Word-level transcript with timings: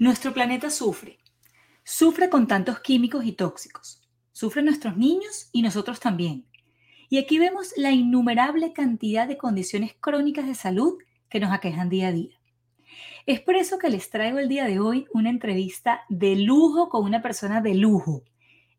Nuestro 0.00 0.32
planeta 0.32 0.70
sufre. 0.70 1.18
Sufre 1.82 2.30
con 2.30 2.46
tantos 2.46 2.78
químicos 2.78 3.24
y 3.24 3.32
tóxicos. 3.32 4.08
Sufren 4.30 4.66
nuestros 4.66 4.96
niños 4.96 5.48
y 5.50 5.62
nosotros 5.62 5.98
también. 5.98 6.46
Y 7.08 7.18
aquí 7.18 7.40
vemos 7.40 7.72
la 7.76 7.90
innumerable 7.90 8.72
cantidad 8.72 9.26
de 9.26 9.36
condiciones 9.36 9.96
crónicas 9.98 10.46
de 10.46 10.54
salud 10.54 10.98
que 11.28 11.40
nos 11.40 11.50
aquejan 11.50 11.88
día 11.88 12.08
a 12.08 12.12
día. 12.12 12.40
Es 13.26 13.40
por 13.40 13.56
eso 13.56 13.80
que 13.80 13.90
les 13.90 14.08
traigo 14.08 14.38
el 14.38 14.48
día 14.48 14.66
de 14.66 14.78
hoy 14.78 15.08
una 15.12 15.30
entrevista 15.30 16.02
de 16.08 16.36
lujo 16.36 16.90
con 16.90 17.02
una 17.02 17.20
persona 17.20 17.60
de 17.60 17.74
lujo. 17.74 18.22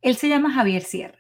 Él 0.02 0.16
se 0.16 0.30
llama 0.30 0.54
Javier 0.54 0.84
Sierra. 0.84 1.20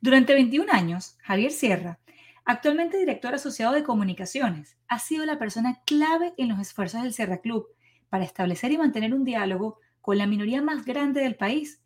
Durante 0.00 0.34
21 0.34 0.72
años, 0.72 1.18
Javier 1.22 1.52
Sierra, 1.52 2.00
actualmente 2.44 2.98
director 2.98 3.32
asociado 3.32 3.74
de 3.74 3.84
comunicaciones, 3.84 4.76
ha 4.88 4.98
sido 4.98 5.24
la 5.24 5.38
persona 5.38 5.82
clave 5.86 6.34
en 6.36 6.48
los 6.48 6.58
esfuerzos 6.58 7.04
del 7.04 7.14
Sierra 7.14 7.38
Club 7.38 7.68
para 8.14 8.26
establecer 8.26 8.70
y 8.70 8.78
mantener 8.78 9.12
un 9.12 9.24
diálogo 9.24 9.80
con 10.00 10.18
la 10.18 10.28
minoría 10.28 10.62
más 10.62 10.84
grande 10.84 11.20
del 11.20 11.34
país, 11.34 11.80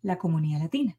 la 0.00 0.16
comunidad 0.16 0.60
latina. 0.60 0.96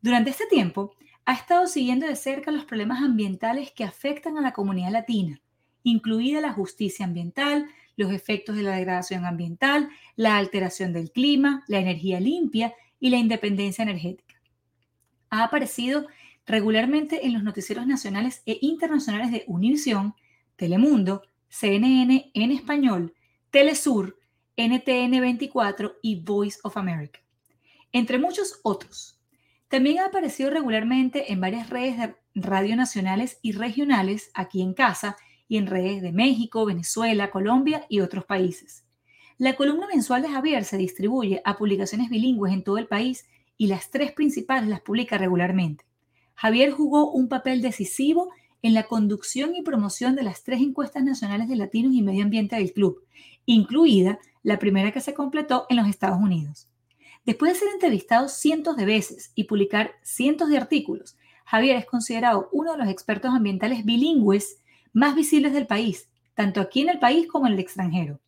Durante 0.00 0.30
este 0.30 0.46
tiempo, 0.46 0.94
ha 1.26 1.34
estado 1.34 1.66
siguiendo 1.66 2.06
de 2.06 2.16
cerca 2.16 2.50
los 2.50 2.64
problemas 2.64 3.02
ambientales 3.02 3.70
que 3.72 3.84
afectan 3.84 4.38
a 4.38 4.40
la 4.40 4.54
comunidad 4.54 4.92
latina, 4.92 5.42
incluida 5.82 6.40
la 6.40 6.54
justicia 6.54 7.04
ambiental, 7.04 7.66
los 7.98 8.12
efectos 8.12 8.56
de 8.56 8.62
la 8.62 8.76
degradación 8.76 9.26
ambiental, 9.26 9.90
la 10.16 10.38
alteración 10.38 10.94
del 10.94 11.10
clima, 11.10 11.62
la 11.68 11.80
energía 11.80 12.18
limpia 12.18 12.72
y 12.98 13.10
la 13.10 13.18
independencia 13.18 13.82
energética. 13.82 14.36
Ha 15.28 15.44
aparecido 15.44 16.06
regularmente 16.46 17.26
en 17.26 17.34
los 17.34 17.42
noticieros 17.42 17.86
nacionales 17.86 18.42
e 18.46 18.56
internacionales 18.62 19.30
de 19.30 19.44
Univision, 19.48 20.14
Telemundo, 20.56 21.20
CNN 21.50 22.30
en 22.32 22.52
español, 22.52 23.12
Telesur, 23.54 24.18
NTN 24.56 25.20
24 25.20 25.98
y 26.02 26.20
Voice 26.20 26.58
of 26.64 26.76
America, 26.76 27.20
entre 27.92 28.18
muchos 28.18 28.58
otros. 28.64 29.20
También 29.68 30.00
ha 30.00 30.06
aparecido 30.06 30.50
regularmente 30.50 31.32
en 31.32 31.40
varias 31.40 31.70
redes 31.70 31.96
de 31.96 32.16
radio 32.34 32.74
nacionales 32.74 33.38
y 33.42 33.52
regionales 33.52 34.32
aquí 34.34 34.60
en 34.60 34.74
casa 34.74 35.16
y 35.46 35.58
en 35.58 35.68
redes 35.68 36.02
de 36.02 36.10
México, 36.10 36.66
Venezuela, 36.66 37.30
Colombia 37.30 37.86
y 37.88 38.00
otros 38.00 38.24
países. 38.24 38.82
La 39.38 39.54
columna 39.54 39.86
mensual 39.86 40.22
de 40.22 40.30
Javier 40.30 40.64
se 40.64 40.76
distribuye 40.76 41.40
a 41.44 41.56
publicaciones 41.56 42.10
bilingües 42.10 42.52
en 42.52 42.64
todo 42.64 42.78
el 42.78 42.88
país 42.88 43.24
y 43.56 43.68
las 43.68 43.88
tres 43.88 44.10
principales 44.10 44.68
las 44.68 44.80
publica 44.80 45.16
regularmente. 45.16 45.84
Javier 46.34 46.72
jugó 46.72 47.12
un 47.12 47.28
papel 47.28 47.62
decisivo 47.62 48.32
en 48.64 48.72
la 48.72 48.84
conducción 48.84 49.54
y 49.54 49.62
promoción 49.62 50.16
de 50.16 50.22
las 50.22 50.42
tres 50.42 50.62
encuestas 50.62 51.04
nacionales 51.04 51.48
de 51.48 51.54
latinos 51.56 51.94
y 51.94 52.02
medio 52.02 52.24
ambiente 52.24 52.56
del 52.56 52.72
club, 52.72 53.04
incluida 53.46 54.18
la 54.42 54.58
primera 54.58 54.92
que 54.92 55.00
se 55.00 55.14
completó 55.14 55.66
en 55.68 55.76
los 55.76 55.88
Estados 55.88 56.18
Unidos. 56.20 56.68
Después 57.24 57.52
de 57.52 57.58
ser 57.58 57.68
entrevistado 57.72 58.28
cientos 58.28 58.76
de 58.76 58.84
veces 58.84 59.32
y 59.34 59.44
publicar 59.44 59.92
cientos 60.02 60.50
de 60.50 60.58
artículos, 60.58 61.16
Javier 61.46 61.76
es 61.76 61.86
considerado 61.86 62.48
uno 62.52 62.72
de 62.72 62.78
los 62.78 62.88
expertos 62.88 63.32
ambientales 63.34 63.84
bilingües 63.84 64.58
más 64.92 65.14
visibles 65.14 65.52
del 65.52 65.66
país, 65.66 66.08
tanto 66.34 66.60
aquí 66.60 66.82
en 66.82 66.90
el 66.90 66.98
país 66.98 67.26
como 67.26 67.46
en 67.46 67.54
el 67.54 67.58
extranjero. 67.58 68.20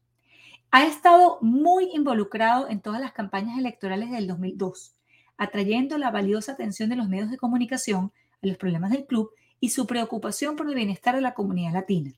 Ha 0.70 0.86
estado 0.86 1.38
muy 1.42 1.90
involucrado 1.92 2.68
en 2.68 2.80
todas 2.80 3.00
las 3.00 3.12
campañas 3.12 3.58
electorales 3.58 4.10
del 4.10 4.26
2002, 4.26 4.96
atrayendo 5.36 5.98
la 5.98 6.10
valiosa 6.10 6.52
atención 6.52 6.88
de 6.88 6.96
los 6.96 7.08
medios 7.08 7.30
de 7.30 7.38
comunicación 7.38 8.12
a 8.42 8.46
los 8.46 8.56
problemas 8.56 8.90
del 8.90 9.06
club 9.06 9.30
y 9.60 9.70
su 9.70 9.86
preocupación 9.86 10.56
por 10.56 10.68
el 10.68 10.74
bienestar 10.74 11.14
de 11.14 11.20
la 11.20 11.34
comunidad 11.34 11.72
latina. 11.72 12.12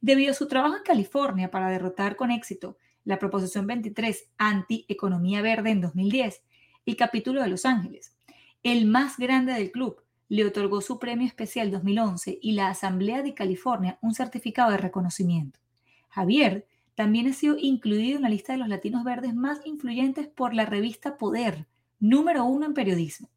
Debido 0.00 0.32
a 0.32 0.34
su 0.34 0.48
trabajo 0.48 0.76
en 0.76 0.82
California 0.82 1.50
para 1.50 1.68
derrotar 1.68 2.16
con 2.16 2.30
éxito 2.30 2.78
la 3.04 3.18
Proposición 3.18 3.66
23 3.66 4.30
Anti-Economía 4.38 5.42
Verde 5.42 5.70
en 5.70 5.80
2010, 5.80 6.42
el 6.86 6.96
capítulo 6.96 7.42
de 7.42 7.48
Los 7.48 7.64
Ángeles, 7.64 8.16
el 8.62 8.86
más 8.86 9.16
grande 9.16 9.52
del 9.52 9.70
club, 9.70 10.02
le 10.28 10.44
otorgó 10.44 10.80
su 10.80 10.98
premio 10.98 11.26
especial 11.26 11.70
2011 11.70 12.38
y 12.42 12.52
la 12.52 12.68
Asamblea 12.68 13.22
de 13.22 13.34
California 13.34 13.98
un 14.02 14.14
certificado 14.14 14.70
de 14.72 14.78
reconocimiento. 14.78 15.60
Javier 16.08 16.66
también 16.94 17.28
ha 17.28 17.32
sido 17.32 17.56
incluido 17.58 18.16
en 18.16 18.22
la 18.22 18.28
lista 18.28 18.54
de 18.54 18.58
los 18.58 18.68
latinos 18.68 19.04
verdes 19.04 19.34
más 19.34 19.60
influyentes 19.64 20.26
por 20.26 20.54
la 20.54 20.64
revista 20.64 21.16
Poder, 21.16 21.66
número 22.00 22.44
uno 22.44 22.66
en 22.66 22.74
periodismo. 22.74 23.30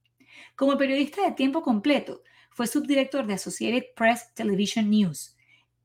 Como 0.56 0.78
periodista 0.78 1.24
de 1.24 1.34
tiempo 1.34 1.62
completo, 1.62 2.24
fue 2.52 2.68
subdirector 2.68 3.28
de 3.28 3.34
Associated 3.34 3.84
Press 3.96 4.34
Television 4.34 4.90
News, 4.90 5.36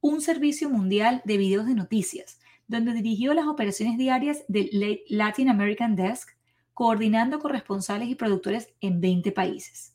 un 0.05 0.21
servicio 0.21 0.69
mundial 0.69 1.23
de 1.25 1.39
videos 1.39 1.65
de 1.65 1.75
noticias, 1.75 2.39
donde 2.67 2.93
dirigió 2.93 3.33
las 3.33 3.47
operaciones 3.47 3.97
diarias 3.97 4.45
del 4.49 5.01
Latin 5.09 5.49
American 5.49 5.97
Desk, 5.97 6.29
coordinando 6.75 7.39
corresponsales 7.39 8.11
y 8.11 8.15
productores 8.15 8.69
en 8.83 9.01
20 9.01 9.33
países. 9.33 9.95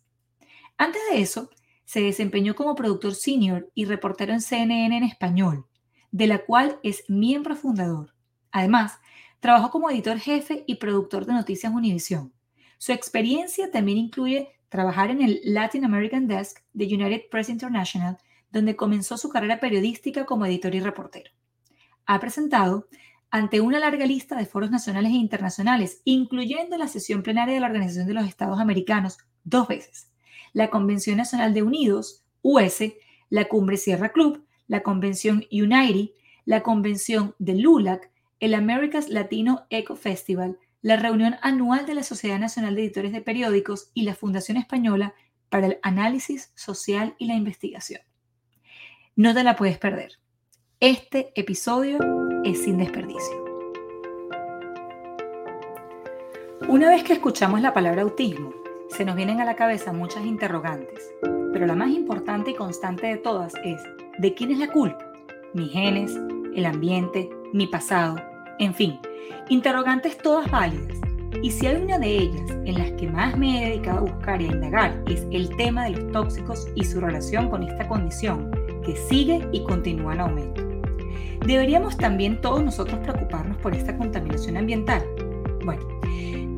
Antes 0.80 1.00
de 1.12 1.22
eso, 1.22 1.52
se 1.86 2.02
desempeñó 2.02 2.56
como 2.56 2.74
productor 2.74 3.14
senior 3.14 3.70
y 3.76 3.86
reportero 3.86 4.34
en 4.34 4.42
CNN 4.42 4.98
en 4.98 5.04
español, 5.04 5.68
de 6.10 6.26
la 6.26 6.40
cual 6.40 6.80
es 6.82 7.04
miembro 7.08 7.56
fundador. 7.56 8.16
Además, 8.50 8.98
trabajó 9.40 9.70
como 9.70 9.92
editor 9.92 10.18
jefe 10.18 10.64
y 10.66 10.78
productor 10.78 11.28
de 11.28 11.34
Noticias 11.34 11.72
Univision. 11.72 12.34
Su 12.80 12.94
experiencia 12.94 13.70
también 13.70 14.00
incluye 14.00 14.50
trabajar 14.70 15.12
en 15.12 15.22
el 15.22 15.40
Latin 15.44 15.86
American 15.86 16.28
Desk 16.28 16.64
de 16.74 16.86
United 16.86 17.30
Press 17.30 17.50
International, 17.50 18.18
donde 18.52 18.76
comenzó 18.76 19.18
su 19.18 19.30
carrera 19.30 19.60
periodística 19.60 20.26
como 20.26 20.46
editor 20.46 20.76
y 20.76 20.80
reportero. 20.80 21.32
Ha 22.06 22.20
presentado 22.20 22.88
ante 23.32 23.62
una 23.62 23.80
larga 23.80 24.06
lista 24.06 24.36
de 24.36 24.46
foros 24.46 24.72
nacionales 24.72 25.12
e 25.12 25.16
internacionales, 25.16 26.02
incluyendo 26.04 26.78
la 26.78 26.88
sesión 26.88 27.22
plenaria 27.22 27.54
de 27.54 27.60
la 27.60 27.68
Organización 27.68 28.08
de 28.08 28.14
los 28.14 28.28
Estados 28.28 28.60
Americanos 28.60 29.20
dos 29.44 29.68
veces, 29.68 30.12
la 30.54 30.70
Convención 30.70 31.18
Nacional 31.18 31.54
de 31.54 31.64
Unidos, 31.64 32.24
US, 32.42 32.94
la 33.30 33.46
Cumbre 33.46 33.78
Sierra 33.78 34.10
Club, 34.10 34.46
la 34.68 34.82
Convención 34.82 35.46
United, 35.52 36.10
la 36.46 36.64
Convención 36.64 37.36
de 37.38 37.56
LULAC, 37.56 38.10
el 38.40 38.54
America's 38.56 39.10
Latino 39.10 39.66
Eco 39.70 39.96
Festival, 39.96 40.58
la 40.82 40.96
reunión 40.96 41.36
anual 41.42 41.86
de 41.86 41.94
la 41.94 42.04
Sociedad 42.04 42.40
Nacional 42.40 42.76
de 42.76 42.84
Editores 42.84 43.12
de 43.12 43.22
Periódicos 43.22 43.92
y 43.94 44.04
la 44.04 44.16
Fundación 44.16 44.58
Española 44.58 45.14
para 45.50 45.68
el 45.68 45.80
Análisis 45.82 46.52
Social 46.56 47.16
y 47.20 47.26
la 47.26 47.36
Investigación. 47.36 48.02
No 49.16 49.34
te 49.34 49.44
la 49.44 49.56
puedes 49.56 49.78
perder. 49.78 50.14
Este 50.80 51.34
episodio 51.36 51.98
es 52.46 52.64
sin 52.64 52.78
desperdicio. 52.78 53.46
Una 56.70 56.90
vez 56.90 57.04
que 57.04 57.14
escuchamos 57.14 57.62
la 57.62 57.74
palabra 57.74 58.04
autismo, 58.04 58.54
se 58.90 59.04
nos 59.04 59.16
vienen 59.16 59.42
a 59.42 59.46
la 59.46 59.56
cabeza 59.56 59.92
muchas 59.92 60.26
interrogantes, 60.26 61.12
pero 61.52 61.66
la 61.66 61.76
más 61.76 61.90
importante 61.90 62.52
y 62.52 62.56
constante 62.56 63.08
de 63.08 63.18
todas 63.18 63.54
es, 63.66 63.82
¿de 64.20 64.34
quién 64.34 64.52
es 64.52 64.60
la 64.60 64.72
culpa? 64.72 65.12
¿Mis 65.54 65.72
genes? 65.72 66.16
¿El 66.56 66.66
ambiente? 66.66 67.30
¿Mi 67.52 67.68
pasado? 67.68 68.16
En 68.60 68.74
fin, 68.74 69.00
interrogantes 69.50 70.18
todas 70.18 70.50
válidas. 70.50 70.98
Y 71.44 71.52
si 71.52 71.68
hay 71.68 71.82
una 71.82 72.00
de 72.00 72.18
ellas 72.18 72.52
en 72.66 72.78
las 72.78 72.92
que 72.94 73.08
más 73.08 73.38
me 73.38 73.62
he 73.62 73.70
dedicado 73.70 74.00
a 74.00 74.12
buscar 74.12 74.42
y 74.42 74.48
a 74.48 74.52
indagar 74.52 75.04
es 75.08 75.26
el 75.32 75.56
tema 75.58 75.86
de 75.86 75.92
los 75.92 76.12
tóxicos 76.12 76.68
y 76.76 76.86
su 76.86 77.02
relación 77.02 77.50
con 77.50 77.64
esta 77.64 77.88
condición 77.88 78.50
que 78.84 78.96
sigue 78.96 79.48
y 79.52 79.64
continúa 79.64 80.14
en 80.14 80.22
aumento. 80.22 80.62
¿Deberíamos 81.46 81.98
también 81.98 82.42
todos 82.42 82.64
nosotros 82.64 83.00
preocuparnos 83.00 83.58
por 83.58 83.74
esta 83.74 83.98
contaminación 83.98 84.58
ambiental? 84.58 85.04
Bueno, 85.64 85.82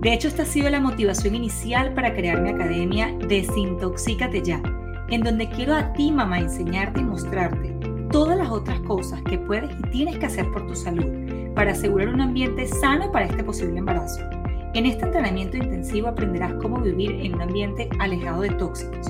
de 0.01 0.13
hecho 0.13 0.27
esta 0.27 0.43
ha 0.43 0.45
sido 0.45 0.69
la 0.69 0.79
motivación 0.79 1.35
inicial 1.35 1.93
para 1.93 2.13
crear 2.13 2.41
mi 2.41 2.49
academia 2.49 3.15
Desintoxícate 3.27 4.41
Ya, 4.41 4.61
en 5.09 5.21
donde 5.21 5.49
quiero 5.49 5.75
a 5.75 5.93
ti 5.93 6.11
mamá 6.11 6.39
enseñarte 6.39 7.01
y 7.01 7.03
mostrarte 7.03 7.75
todas 8.11 8.37
las 8.37 8.49
otras 8.49 8.79
cosas 8.81 9.21
que 9.23 9.37
puedes 9.37 9.71
y 9.79 9.89
tienes 9.91 10.17
que 10.17 10.25
hacer 10.25 10.49
por 10.51 10.67
tu 10.67 10.75
salud 10.75 11.53
para 11.55 11.71
asegurar 11.71 12.09
un 12.09 12.21
ambiente 12.21 12.67
sano 12.67 13.11
para 13.11 13.25
este 13.25 13.43
posible 13.43 13.77
embarazo. 13.77 14.21
En 14.73 14.85
este 14.85 15.05
entrenamiento 15.05 15.57
intensivo 15.57 16.07
aprenderás 16.07 16.53
cómo 16.61 16.79
vivir 16.79 17.11
en 17.11 17.35
un 17.35 17.41
ambiente 17.41 17.89
alejado 17.99 18.41
de 18.41 18.49
tóxicos. 18.51 19.07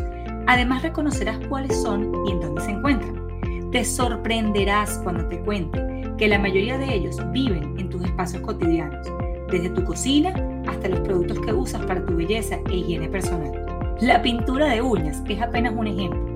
Además 0.47 0.83
reconocerás 0.83 1.39
cuáles 1.47 1.81
son 1.81 2.11
y 2.25 2.31
en 2.31 2.39
dónde 2.41 2.61
se 2.61 2.71
encuentran. 2.71 3.71
Te 3.71 3.85
sorprenderás 3.85 4.99
cuando 5.03 5.25
te 5.27 5.39
cuente 5.41 6.11
que 6.17 6.27
la 6.27 6.39
mayoría 6.39 6.77
de 6.77 6.93
ellos 6.93 7.17
viven 7.31 7.75
en 7.77 7.89
tus 7.89 8.03
espacios 8.03 8.41
cotidianos, 8.41 9.07
desde 9.49 9.69
tu 9.69 9.83
cocina 9.83 10.33
hasta 10.67 10.89
los 10.89 10.99
productos 11.01 11.39
que 11.39 11.53
usas 11.53 11.85
para 11.85 12.05
tu 12.05 12.15
belleza 12.15 12.57
e 12.69 12.77
higiene 12.77 13.07
personal. 13.07 13.51
La 14.01 14.21
pintura 14.21 14.67
de 14.67 14.81
uñas 14.81 15.21
es 15.27 15.41
apenas 15.41 15.73
un 15.75 15.88
ejemplo 15.88 16.31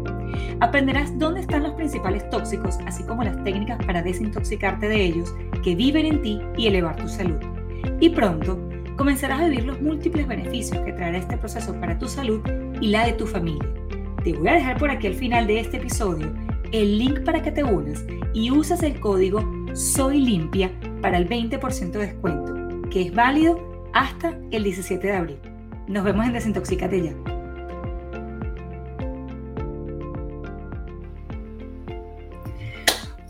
Aprenderás 0.60 1.18
dónde 1.20 1.42
están 1.42 1.64
los 1.64 1.74
principales 1.74 2.30
tóxicos, 2.30 2.78
así 2.86 3.04
como 3.04 3.24
las 3.24 3.42
técnicas 3.44 3.84
para 3.86 4.02
desintoxicarte 4.02 4.88
de 4.88 5.04
ellos 5.04 5.34
que 5.64 5.76
viven 5.76 6.06
en 6.06 6.22
ti 6.22 6.42
y 6.58 6.68
elevar 6.68 6.96
tu 6.96 7.08
salud. 7.08 7.38
Y 8.00 8.10
pronto 8.10 8.60
comenzarás 8.96 9.42
a 9.42 9.46
vivir 9.46 9.66
los 9.66 9.82
múltiples 9.82 10.28
beneficios 10.28 10.80
que 10.84 10.94
traerá 10.94 11.18
este 11.18 11.38
proceso 11.38 11.74
para 11.80 11.98
tu 11.98 12.08
salud 12.08 12.42
y 12.80 12.88
la 12.88 13.06
de 13.06 13.14
tu 13.14 13.28
familia. 13.28 13.68
Te 14.26 14.34
voy 14.34 14.48
a 14.48 14.54
dejar 14.54 14.80
por 14.80 14.90
aquí 14.90 15.06
al 15.06 15.14
final 15.14 15.46
de 15.46 15.60
este 15.60 15.78
episodio 15.78 16.34
el 16.72 16.98
link 16.98 17.24
para 17.24 17.44
que 17.44 17.52
te 17.52 17.64
unas 17.64 18.04
y 18.34 18.50
usas 18.50 18.82
el 18.82 19.00
código 19.00 19.48
Soy 19.76 20.20
Limpia 20.20 20.72
para 21.00 21.20
el 21.20 21.30
20% 21.30 21.92
de 21.92 22.08
descuento. 22.08 22.90
que 22.90 23.04
es 23.04 23.14
válido 23.14 23.62
hasta 23.94 24.36
el 24.50 24.64
17 24.64 25.06
de 25.06 25.14
abril. 25.14 25.38
Nos 25.88 26.04
vemos 26.04 26.26
en 26.26 26.34
Desintoxícate 26.34 27.04
ya. 27.04 27.14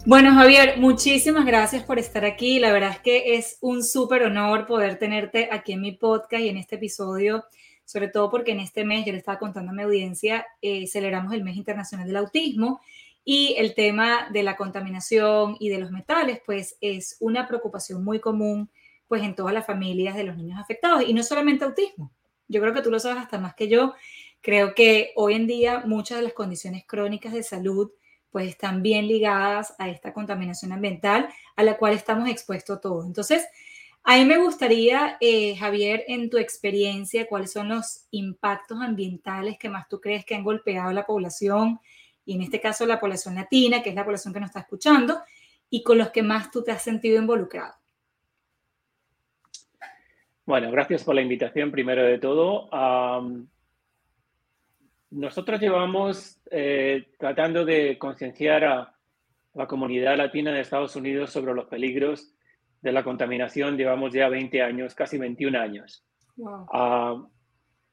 Bueno, 0.05 0.33
Javier, 0.33 0.77
muchísimas 0.77 1.45
gracias 1.45 1.83
por 1.83 1.99
estar 1.99 2.23
aquí. 2.23 2.59
La 2.59 2.71
verdad 2.71 2.91
es 2.91 2.99
que 2.99 3.35
es 3.35 3.57
un 3.59 3.83
súper 3.83 4.23
honor 4.23 4.65
poder 4.65 4.97
tenerte 4.97 5.49
aquí 5.51 5.73
en 5.73 5.81
mi 5.81 5.91
podcast 5.91 6.41
y 6.41 6.47
en 6.47 6.55
este 6.55 6.75
episodio, 6.75 7.43
sobre 7.85 8.07
todo 8.09 8.29
porque 8.29 8.51
en 8.51 8.59
este 8.59 8.83
mes, 8.83 9.05
yo 9.05 9.11
le 9.11 9.19
estaba 9.19 9.39
contando 9.39 9.71
a 9.71 9.75
mi 9.75 9.83
audiencia, 9.83 10.45
eh, 10.61 10.87
celebramos 10.87 11.33
el 11.33 11.43
Mes 11.43 11.55
Internacional 11.55 12.07
del 12.07 12.17
Autismo 12.17 12.81
y 13.23 13.55
el 13.57 13.73
tema 13.73 14.29
de 14.31 14.43
la 14.43 14.55
contaminación 14.55 15.57
y 15.59 15.69
de 15.69 15.79
los 15.79 15.91
metales, 15.91 16.41
pues 16.45 16.77
es 16.81 17.17
una 17.19 17.47
preocupación 17.47 18.03
muy 18.03 18.19
común 18.19 18.69
pues 19.07 19.23
en 19.23 19.35
todas 19.35 19.53
las 19.53 19.65
familias 19.65 20.15
de 20.15 20.23
los 20.23 20.35
niños 20.35 20.59
afectados 20.59 21.03
y 21.07 21.13
no 21.13 21.23
solamente 21.23 21.65
autismo. 21.65 22.11
Yo 22.47 22.61
creo 22.61 22.73
que 22.73 22.81
tú 22.81 22.91
lo 22.91 22.99
sabes 22.99 23.23
hasta 23.23 23.39
más 23.39 23.55
que 23.55 23.67
yo. 23.67 23.93
Creo 24.41 24.75
que 24.75 25.11
hoy 25.15 25.33
en 25.33 25.47
día 25.47 25.83
muchas 25.85 26.17
de 26.17 26.23
las 26.23 26.33
condiciones 26.33 26.83
crónicas 26.85 27.33
de 27.33 27.43
salud 27.43 27.91
pues 28.31 28.49
están 28.49 28.81
bien 28.81 29.07
ligadas 29.07 29.73
a 29.79 29.89
esta 29.89 30.11
contaminación 30.11 30.73
ambiental 30.73 31.29
a 31.55 31.63
la 31.63 31.77
cual 31.77 31.93
estamos 31.93 32.27
expuestos 32.29 32.81
todos. 32.81 33.05
Entonces, 33.05 33.47
a 34.07 34.17
mí 34.17 34.25
me 34.25 34.37
gustaría, 34.37 35.17
eh, 35.19 35.55
Javier, 35.55 36.03
en 36.07 36.29
tu 36.29 36.37
experiencia, 36.37 37.27
cuáles 37.27 37.51
son 37.51 37.69
los 37.69 38.05
impactos 38.11 38.79
ambientales 38.79 39.57
que 39.57 39.67
más 39.67 39.89
tú 39.89 39.99
crees 39.99 40.23
que 40.23 40.35
han 40.35 40.43
golpeado 40.43 40.89
a 40.89 40.93
la 40.93 41.07
población, 41.07 41.79
y 42.23 42.35
en 42.35 42.43
este 42.43 42.61
caso 42.61 42.85
la 42.85 42.99
población 42.99 43.33
latina, 43.33 43.81
que 43.81 43.89
es 43.89 43.95
la 43.95 44.05
población 44.05 44.31
que 44.31 44.39
nos 44.39 44.49
está 44.49 44.59
escuchando, 44.59 45.21
y 45.71 45.81
con 45.81 45.97
los 45.97 46.11
que 46.11 46.21
más 46.21 46.51
tú 46.51 46.63
te 46.63 46.71
has 46.71 46.83
sentido 46.83 47.19
involucrado. 47.19 47.73
Bueno, 50.45 50.69
gracias 50.69 51.03
por 51.03 51.15
la 51.15 51.23
invitación, 51.23 51.71
primero 51.71 52.03
de 52.03 52.19
todo. 52.19 52.69
Nosotros 55.09 55.59
llevamos 55.59 56.39
eh, 56.51 57.07
tratando 57.17 57.65
de 57.65 57.97
concienciar 57.97 58.65
a 58.65 58.95
la 59.55 59.65
comunidad 59.65 60.15
latina 60.15 60.51
de 60.51 60.61
Estados 60.61 60.95
Unidos 60.95 61.31
sobre 61.31 61.55
los 61.55 61.65
peligros 61.65 62.34
de 62.85 62.91
la 62.91 63.03
contaminación. 63.03 63.77
Llevamos 63.77 64.13
ya 64.13 64.29
20 64.29 64.61
años, 64.61 64.93
casi 64.93 65.17
21 65.17 65.59
años. 65.59 66.05
Ah, 66.71 67.19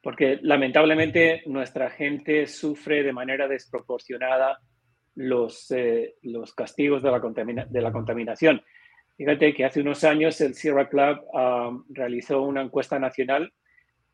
porque 0.03 0.39
lamentablemente 0.43 1.43
nuestra 1.47 1.89
gente 1.89 2.47
sufre 2.47 3.03
de 3.03 3.12
manera 3.15 3.49
desproporcionada 3.49 4.59
los, 5.15 5.71
eh, 5.71 6.17
los 6.21 6.53
castigos 6.55 7.03
de 7.03 7.11
la, 7.11 7.67
de 7.71 7.81
la 7.81 7.91
contaminación. 7.91 8.62
Fíjate 9.17 9.55
que 9.55 9.65
hace 9.65 9.81
unos 9.81 10.05
años 10.05 10.39
el 10.43 10.53
Sierra 10.55 10.91
Club 10.91 11.23
ah, 11.35 11.71
realizó 11.88 12.43
una 12.43 12.61
encuesta 12.61 12.99
nacional 12.99 13.50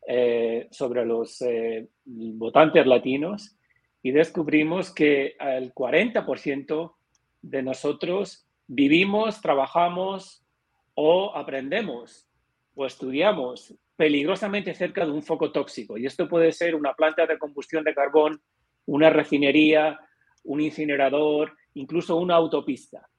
eh, 0.07 0.69
sobre 0.71 1.05
los 1.05 1.41
eh, 1.41 1.89
votantes 2.05 2.87
latinos 2.87 3.57
y 4.01 4.11
descubrimos 4.11 4.93
que 4.93 5.35
el 5.41 5.73
40% 5.73 6.93
de 7.41 7.63
nosotros 7.63 8.47
vivimos, 8.65 9.41
trabajamos 9.41 10.45
o 10.95 11.35
aprendemos 11.35 12.27
o 12.75 12.85
estudiamos 12.85 13.75
peligrosamente 13.95 14.73
cerca 14.73 15.05
de 15.05 15.11
un 15.11 15.21
foco 15.21 15.51
tóxico. 15.51 15.97
Y 15.97 16.05
esto 16.05 16.27
puede 16.27 16.51
ser 16.51 16.75
una 16.75 16.93
planta 16.93 17.25
de 17.25 17.37
combustión 17.37 17.83
de 17.83 17.93
carbón, 17.93 18.41
una 18.85 19.09
refinería, 19.09 19.99
un 20.43 20.61
incinerador, 20.61 21.57
incluso 21.73 22.15
una 22.15 22.35
autopista. 22.35 23.09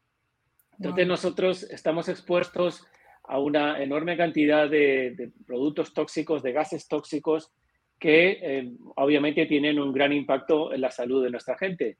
Entonces 0.78 1.06
nosotros 1.06 1.62
estamos 1.64 2.08
expuestos 2.08 2.87
a 3.25 3.38
una 3.38 3.82
enorme 3.82 4.17
cantidad 4.17 4.69
de, 4.69 5.31
productos 5.46 5.93
tóxicos, 5.93 6.43
de 6.43 6.52
gases 6.52 6.88
tóxicos, 6.88 7.52
que 7.99 8.38
eh, 8.40 8.72
obviamente 8.96 9.44
tienen 9.44 9.78
un 9.78 9.93
gran 9.93 10.12
impacto 10.12 10.72
en 10.72 10.81
la 10.81 10.90
salud 10.90 11.22
de 11.22 11.31
nuestra 11.31 11.58
gente. 11.58 11.99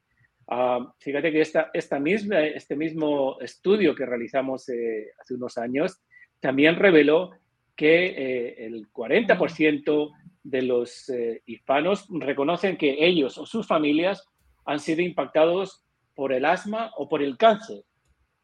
Ah, 0.53 0.93
fíjate 0.99 1.31
que 1.31 1.39
esta, 1.39 1.71
esta 1.73 1.97
misma, 1.97 2.41
este 2.41 2.75
mismo 2.75 3.39
estudio 3.39 3.95
que 3.95 4.05
realizamos 4.05 4.67
eh, 4.67 5.11
hace 5.17 5.35
unos 5.35 5.57
años 5.57 6.01
también 6.41 6.75
reveló 6.75 7.31
que 7.73 8.07
eh, 8.07 8.65
el 8.65 8.91
40% 8.91 10.11
de 10.43 10.61
los 10.61 11.09
hispanos 11.45 12.05
reconocen 12.09 12.75
que 12.75 13.05
ellos 13.05 13.37
o 13.37 13.45
sus 13.45 13.65
familias 13.65 14.27
han 14.65 14.79
sido 14.79 15.01
impactados 15.01 15.85
por 16.15 16.33
el 16.33 16.45
asma 16.45 16.91
o 16.97 17.07
por 17.07 17.21
el 17.21 17.37
cáncer. 17.37 17.83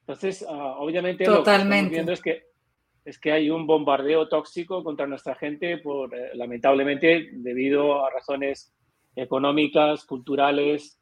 Entonces, 0.01 0.45
ah, 0.47 0.77
obviamente 0.79 1.25
lo 1.25 1.43
que 1.43 1.51
estamos 1.51 1.89
viendo 1.89 2.13
es 2.13 2.21
que 2.21 2.47
es 3.07 3.17
que 3.19 3.31
hay 3.31 3.49
un 3.49 3.65
bombardeo 3.65 4.27
tóxico 4.27 4.83
contra 4.83 5.07
nuestra 5.07 5.33
gente, 5.35 5.77
por, 5.77 6.13
eh, 6.13 6.31
lamentablemente, 6.33 7.29
debido 7.31 8.05
a 8.05 8.09
razones 8.09 8.75
económicas, 9.15 10.05
culturales 10.05 10.96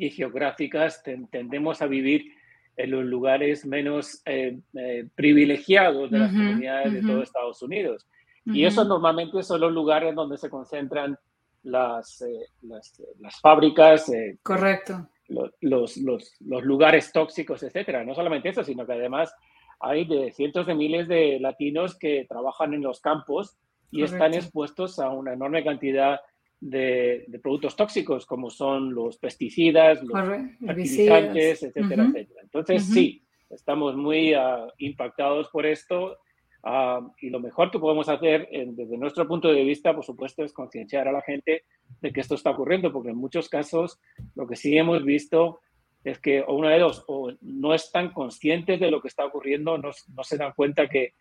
y 0.00 0.10
geográficas, 0.10 1.02
tendemos 1.02 1.82
a 1.82 1.86
vivir 1.86 2.32
en 2.76 2.90
los 2.90 3.04
lugares 3.04 3.66
menos 3.66 4.22
eh, 4.24 4.58
eh, 4.74 5.06
privilegiados 5.14 6.10
de 6.10 6.18
las 6.18 6.32
comunidades 6.32 6.92
de 6.94 7.02
todo 7.02 7.22
Estados 7.22 7.62
Unidos. 7.62 8.08
Y 8.46 8.64
esos 8.64 8.86
normalmente 8.88 9.42
son 9.42 9.60
los 9.60 9.72
lugares 9.72 10.14
donde 10.14 10.38
se 10.38 10.48
concentran 10.48 11.16
las, 11.62 12.24
las, 12.62 13.02
las, 13.20 13.40
fábricas. 13.40 14.10
Correcto. 14.42 15.06
Los, 15.28 15.50
los, 15.60 15.96
los, 15.98 16.34
los, 16.40 16.64
lugares 16.64 17.12
tóxicos, 17.12 17.62
etcétera. 17.62 18.02
No 18.02 18.14
solamente 18.14 18.48
eso, 18.48 18.64
sino 18.64 18.86
que 18.86 18.94
además 18.94 19.32
hay 19.78 20.06
de 20.06 20.32
cientos 20.32 20.66
de 20.66 20.74
miles 20.74 21.06
de 21.06 21.38
latinos 21.38 21.98
que 21.98 22.26
trabajan 22.26 22.72
en 22.72 22.82
los 22.82 23.00
campos 23.00 23.58
y 23.90 24.02
están 24.02 24.32
expuestos 24.34 24.98
a 24.98 25.10
una 25.10 25.34
enorme 25.34 25.62
cantidad 25.62 26.20
de, 26.60 27.26
productos 27.42 27.74
tóxicos, 27.74 28.26
como 28.26 28.50
son 28.50 28.94
los 28.94 29.16
pesticidas, 29.18 30.02
los 30.02 30.18
fertilizantes, 30.64 31.62
etcétera, 31.62 32.04
etcétera. 32.04 32.40
Entonces, 32.42 32.84
sí, 32.84 33.22
estamos 33.48 33.96
muy 33.96 34.34
ah, 34.34 34.66
impactados 34.78 35.48
por 35.48 35.66
esto 35.66 36.18
ah, 36.62 37.00
y 37.20 37.30
lo 37.30 37.40
mejor 37.40 37.70
que 37.70 37.78
podemos 37.78 38.08
hacer 38.08 38.48
desde 38.50 38.98
nuestro 38.98 39.26
punto 39.26 39.48
de 39.48 39.64
vista, 39.64 39.94
por 39.94 40.04
supuesto, 40.04 40.44
es 40.44 40.52
concienciar 40.52 41.08
a 41.08 41.12
la 41.12 41.22
gente 41.22 41.64
de 42.00 42.12
que 42.12 42.20
esto 42.20 42.34
está 42.34 42.50
ocurriendo, 42.50 42.92
porque 42.92 43.10
en 43.10 43.16
muchos 43.16 43.48
casos 43.48 43.98
lo 44.34 44.46
que 44.46 44.56
sí 44.56 44.76
hemos 44.76 45.04
visto 45.04 45.60
es 46.04 46.18
que 46.18 46.42
o 46.42 46.54
una 46.54 46.70
de 46.70 46.78
dos, 46.78 47.04
o 47.08 47.32
no 47.42 47.74
están 47.74 48.12
conscientes 48.12 48.80
de 48.80 48.90
lo 48.90 49.00
que 49.00 49.08
está 49.08 49.24
ocurriendo, 49.24 49.76
no, 49.78 49.90
no 50.14 50.24
se 50.24 50.36
dan 50.36 50.52
cuenta 50.54 50.88
que 50.88 51.14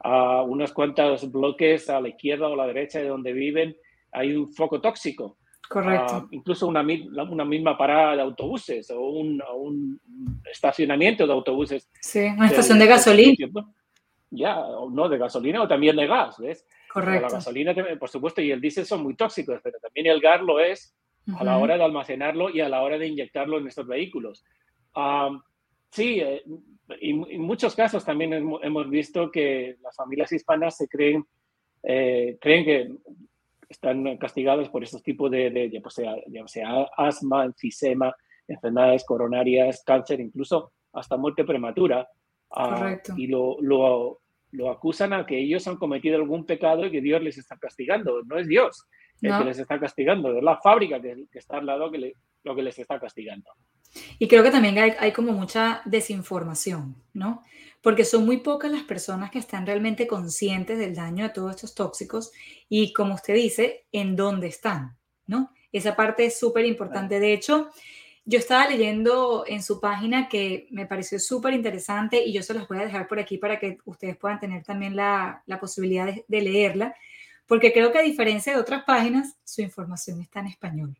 a 0.00 0.42
unos 0.42 0.72
cuantos 0.72 1.30
bloques 1.30 1.88
a 1.88 2.00
la 2.00 2.08
izquierda 2.08 2.48
o 2.48 2.54
a 2.54 2.56
la 2.56 2.66
derecha 2.66 2.98
de 2.98 3.08
donde 3.08 3.32
viven 3.32 3.76
hay 4.14 4.34
un 4.34 4.52
foco 4.52 4.80
tóxico. 4.80 5.38
Correcto. 5.68 6.14
Ah, 6.14 6.28
incluso 6.30 6.66
una, 6.66 6.82
una, 6.82 7.44
misma 7.44 7.76
parada 7.76 8.16
de 8.16 8.22
autobuses 8.22 8.90
o 8.90 9.00
un, 9.00 9.42
un, 9.56 10.00
estacionamiento 10.50 11.26
de 11.26 11.32
autobuses. 11.32 11.90
Sí, 12.00 12.20
una 12.20 12.46
estación 12.46 12.78
de, 12.78 12.86
gasolina. 12.86 13.48
Ya, 14.30 14.58
o 14.58 14.90
no, 14.90 15.08
de 15.08 15.18
gasolina 15.18 15.62
o 15.62 15.68
también 15.68 15.96
de 15.96 16.06
gas, 16.06 16.38
¿ves? 16.38 16.66
Correcto. 16.92 17.22
la 17.22 17.32
gasolina, 17.32 17.74
por 17.98 18.08
supuesto, 18.08 18.40
y 18.40 18.50
el 18.50 18.60
diésel 18.60 18.84
son 18.84 19.02
muy 19.02 19.16
tóxicos, 19.16 19.60
pero 19.62 19.78
también 19.80 20.06
el 20.06 20.20
gas 20.20 20.42
lo 20.42 20.60
es 20.60 20.94
a 21.38 21.44
la 21.44 21.56
hora 21.56 21.76
de 21.76 21.84
almacenarlo 21.84 22.50
y 22.50 22.60
a 22.60 22.68
la 22.68 22.82
hora 22.82 22.98
de 22.98 23.08
inyectarlo 23.08 23.58
en 23.58 23.66
estos 23.66 23.86
vehículos. 23.86 24.44
sí, 25.90 26.20
eh, 26.20 26.42
y 27.00 27.10
en 27.10 27.40
muchos 27.40 27.74
casos 27.74 28.04
también 28.04 28.32
hemos 28.34 28.90
visto 28.90 29.30
que 29.30 29.76
las 29.82 29.96
familias 29.96 30.30
hispanas 30.32 30.76
se 30.76 30.86
creen, 30.86 31.26
eh, 31.82 32.36
creen 32.40 32.64
que 32.64 32.92
están 33.74 34.16
castigadas 34.16 34.68
por 34.68 34.82
estos 34.82 35.02
tipos 35.02 35.30
de, 35.30 35.50
de 35.50 35.70
ya, 35.70 35.80
sea, 35.88 36.14
sea 36.46 36.88
asma, 36.96 37.44
enfisema, 37.44 38.14
enfermedades 38.48 39.04
coronarias, 39.04 39.82
cáncer, 39.84 40.20
incluso 40.20 40.72
hasta 40.92 41.16
muerte 41.16 41.44
prematura. 41.44 42.08
Uh, 42.50 42.96
y 43.16 43.26
lo, 43.26 43.56
lo, 43.60 44.20
lo, 44.52 44.70
acusan 44.70 45.12
a 45.12 45.26
que 45.26 45.38
ellos 45.38 45.66
han 45.66 45.76
cometido 45.76 46.16
algún 46.16 46.46
pecado 46.46 46.86
y 46.86 46.90
que 46.90 47.00
Dios 47.00 47.20
les 47.20 47.36
está 47.36 47.56
castigando. 47.56 48.22
No 48.22 48.38
es 48.38 48.46
Dios 48.46 48.86
el 49.22 49.38
que 49.38 49.44
les 49.44 49.58
está 49.58 49.78
castigando, 49.78 50.36
es 50.36 50.42
la 50.42 50.58
fábrica 50.58 51.00
que, 51.00 51.26
está 51.32 51.58
al 51.58 51.66
lado 51.66 51.90
que 51.90 52.12
lo 52.42 52.54
que 52.54 52.62
les 52.62 52.78
está 52.78 52.98
castigando. 53.00 53.50
Y 54.18 54.28
creo 54.28 54.42
que 54.42 54.50
también 54.50 54.78
hay, 54.78 54.92
hay, 54.98 55.12
como 55.12 55.32
mucha 55.32 55.82
desinformación, 55.84 56.96
¿no? 57.12 57.42
Porque 57.82 58.04
son 58.04 58.24
muy 58.24 58.38
pocas 58.38 58.70
las 58.70 58.82
personas 58.82 59.30
que 59.30 59.38
están 59.38 59.66
realmente 59.66 60.06
conscientes 60.06 60.78
del 60.78 60.94
daño 60.94 61.24
de 61.24 61.30
todos 61.30 61.54
estos 61.54 61.74
tóxicos 61.74 62.32
y, 62.68 62.92
como 62.92 63.14
usted 63.14 63.34
dice, 63.34 63.86
en 63.92 64.16
dónde 64.16 64.48
están, 64.48 64.96
¿no? 65.26 65.52
Esa 65.72 65.96
parte 65.96 66.26
es 66.26 66.38
súper 66.38 66.64
importante. 66.64 67.20
De 67.20 67.32
hecho, 67.32 67.70
yo 68.24 68.38
estaba 68.38 68.68
leyendo 68.68 69.44
en 69.46 69.62
su 69.62 69.80
página 69.80 70.28
que 70.28 70.66
me 70.70 70.86
pareció 70.86 71.18
súper 71.18 71.52
interesante 71.52 72.24
y 72.24 72.32
yo 72.32 72.42
se 72.42 72.54
las 72.54 72.66
voy 72.66 72.78
a 72.78 72.84
dejar 72.84 73.06
por 73.06 73.18
aquí 73.18 73.38
para 73.38 73.58
que 73.58 73.78
ustedes 73.84 74.16
puedan 74.16 74.40
tener 74.40 74.62
también 74.62 74.96
la, 74.96 75.42
la 75.46 75.60
posibilidad 75.60 76.06
de, 76.06 76.24
de 76.26 76.40
leerla 76.40 76.94
porque 77.46 77.72
creo 77.72 77.92
que 77.92 77.98
a 77.98 78.02
diferencia 78.02 78.54
de 78.54 78.60
otras 78.60 78.84
páginas, 78.84 79.36
su 79.44 79.60
información 79.60 80.20
está 80.20 80.40
en 80.40 80.46
español. 80.46 80.96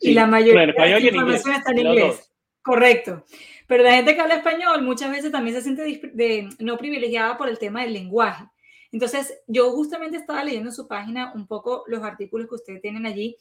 Y 0.00 0.12
la 0.12 0.26
mayoría 0.26 0.66
de 0.66 0.72
la 0.72 0.98
información 0.98 1.54
está 1.54 1.72
en 1.72 1.78
inglés. 1.78 2.32
Correcto. 2.62 3.24
Pero 3.66 3.82
la 3.82 3.94
gente 3.94 4.14
que 4.14 4.20
habla 4.20 4.36
español 4.36 4.82
muchas 4.82 5.10
veces 5.10 5.32
también 5.32 5.56
se 5.56 5.62
siente 5.62 6.48
no 6.58 6.76
privilegiada 6.78 7.36
por 7.36 7.48
el 7.48 7.58
tema 7.58 7.82
del 7.82 7.92
lenguaje. 7.92 8.44
Entonces, 8.92 9.38
yo 9.46 9.70
justamente 9.72 10.16
estaba 10.16 10.44
leyendo 10.44 10.70
en 10.70 10.74
su 10.74 10.86
página 10.86 11.32
un 11.34 11.46
poco 11.46 11.84
los 11.86 12.02
artículos 12.02 12.48
que 12.48 12.54
ustedes 12.54 12.80
tienen 12.80 13.06
allí 13.06 13.36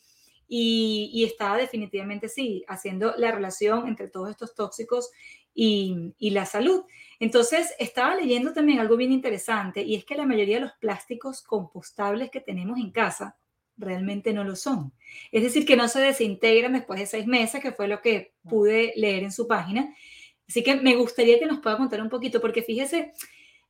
y, 0.48 1.10
y 1.14 1.24
estaba 1.24 1.58
definitivamente, 1.58 2.30
sí, 2.30 2.64
haciendo 2.68 3.14
la 3.18 3.32
relación 3.32 3.88
entre 3.88 4.08
todos 4.08 4.30
estos 4.30 4.54
tóxicos 4.56 5.12
y, 5.54 6.14
y, 6.18 6.32
la 6.32 6.46
salud. 6.46 6.84
Entonces, 7.20 7.74
estaba 7.80 8.16
leyendo 8.16 8.54
también 8.54 8.80
algo 8.80 8.98
bien 8.98 9.12
interesante 9.12 9.82
y 9.82 9.96
es 9.96 10.06
que 10.06 10.16
la 10.16 10.26
mayoría 10.26 10.56
de 10.56 10.66
los 10.66 10.74
plásticos 10.74 11.42
compostables 11.42 12.30
que 12.32 12.42
tenemos 12.42 12.78
en 12.78 12.92
casa 12.92 13.38
realmente 13.78 14.34
no 14.34 14.44
lo 14.44 14.56
son. 14.56 14.94
Es 15.32 15.44
decir, 15.44 15.66
que 15.66 15.76
no 15.76 15.88
se 15.88 16.00
desintegran 16.00 16.74
después 16.74 17.00
de 17.00 17.06
seis 17.06 17.28
meses, 17.28 17.62
que 17.62 17.72
fue 17.72 17.88
lo 17.88 18.02
que 18.02 18.34
pude 18.48 18.94
leer 18.96 19.24
en 19.24 19.32
su 19.32 19.48
página. 19.48 19.94
Así 20.48 20.64
que 20.64 20.76
me 20.76 20.96
gustaría 20.96 21.40
que 21.40 21.46
nos 21.46 21.60
pueda 21.60 21.78
contar 21.78 22.02
un 22.02 22.10
poquito, 22.10 22.40
porque 22.40 22.62
fíjese, 22.62 23.14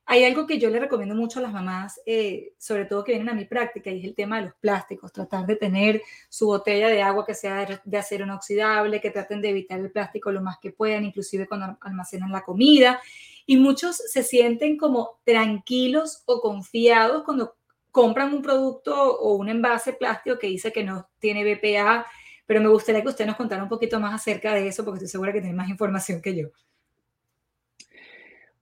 hay 0.08 0.22
algo 0.22 0.46
que 0.46 0.58
yo 0.58 0.70
le 0.70 0.78
recomiendo 0.78 1.16
mucho 1.16 1.40
a 1.40 1.42
las 1.42 1.52
mamás, 1.52 2.00
eh, 2.06 2.52
sobre 2.58 2.84
todo 2.84 3.02
que 3.02 3.12
vienen 3.12 3.28
a 3.28 3.34
mi 3.34 3.44
práctica, 3.44 3.90
y 3.90 3.98
es 3.98 4.04
el 4.04 4.14
tema 4.14 4.36
de 4.38 4.46
los 4.46 4.54
plásticos. 4.60 5.12
Tratar 5.12 5.46
de 5.46 5.56
tener 5.56 6.00
su 6.28 6.46
botella 6.46 6.88
de 6.88 7.02
agua 7.02 7.26
que 7.26 7.34
sea 7.34 7.66
de 7.84 7.98
acero 7.98 8.24
inoxidable, 8.24 9.00
que 9.00 9.10
traten 9.10 9.40
de 9.40 9.50
evitar 9.50 9.80
el 9.80 9.90
plástico 9.90 10.30
lo 10.30 10.42
más 10.42 10.58
que 10.60 10.70
puedan, 10.70 11.04
inclusive 11.04 11.48
cuando 11.48 11.76
almacenan 11.80 12.30
la 12.30 12.44
comida. 12.44 13.00
Y 13.46 13.56
muchos 13.56 13.96
se 13.96 14.22
sienten 14.22 14.76
como 14.76 15.18
tranquilos 15.24 16.22
o 16.26 16.40
confiados 16.40 17.24
cuando 17.24 17.56
compran 17.96 18.34
un 18.34 18.42
producto 18.42 18.92
o 18.94 19.36
un 19.36 19.48
envase 19.48 19.94
plástico 19.94 20.38
que 20.38 20.48
dice 20.48 20.70
que 20.70 20.84
no 20.84 21.08
tiene 21.18 21.42
BPA, 21.42 22.04
pero 22.44 22.60
me 22.60 22.68
gustaría 22.68 23.00
que 23.00 23.08
usted 23.08 23.24
nos 23.24 23.36
contara 23.36 23.62
un 23.62 23.70
poquito 23.70 23.98
más 23.98 24.12
acerca 24.12 24.52
de 24.52 24.68
eso, 24.68 24.84
porque 24.84 24.98
estoy 24.98 25.08
segura 25.08 25.32
que 25.32 25.40
tiene 25.40 25.56
más 25.56 25.70
información 25.70 26.20
que 26.20 26.36
yo. 26.36 26.48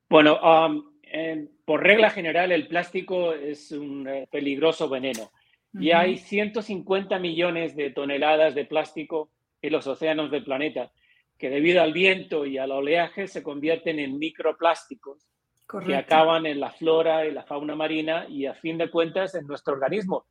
Bueno, 0.08 0.38
um, 0.40 0.84
por 1.64 1.82
regla 1.82 2.10
general, 2.10 2.52
el 2.52 2.68
plástico 2.68 3.32
es 3.32 3.72
un 3.72 4.06
eh, 4.06 4.28
peligroso 4.30 4.88
veneno. 4.88 5.32
Y 5.80 5.90
hay 5.90 6.16
150 6.16 7.18
millones 7.18 7.74
de 7.74 7.90
toneladas 7.90 8.54
de 8.54 8.66
plástico 8.66 9.32
en 9.62 9.72
los 9.72 9.88
océanos 9.88 10.30
del 10.30 10.44
planeta, 10.44 10.92
que 11.36 11.50
debido 11.50 11.82
al 11.82 11.92
viento 11.92 12.46
y 12.46 12.58
al 12.58 12.70
oleaje 12.70 13.26
se 13.26 13.42
convierten 13.42 13.98
en 13.98 14.16
microplásticos 14.16 15.26
que 15.84 15.96
acaban 15.96 16.46
en 16.46 16.60
la 16.60 16.70
flora 16.70 17.26
y 17.26 17.32
la 17.32 17.44
fauna 17.44 17.74
marina 17.74 18.26
y 18.28 18.46
a 18.46 18.54
fin 18.54 18.78
de 18.78 18.90
cuentas 18.90 19.34
en 19.34 19.46
nuestro 19.46 19.74
organismo. 19.74 20.26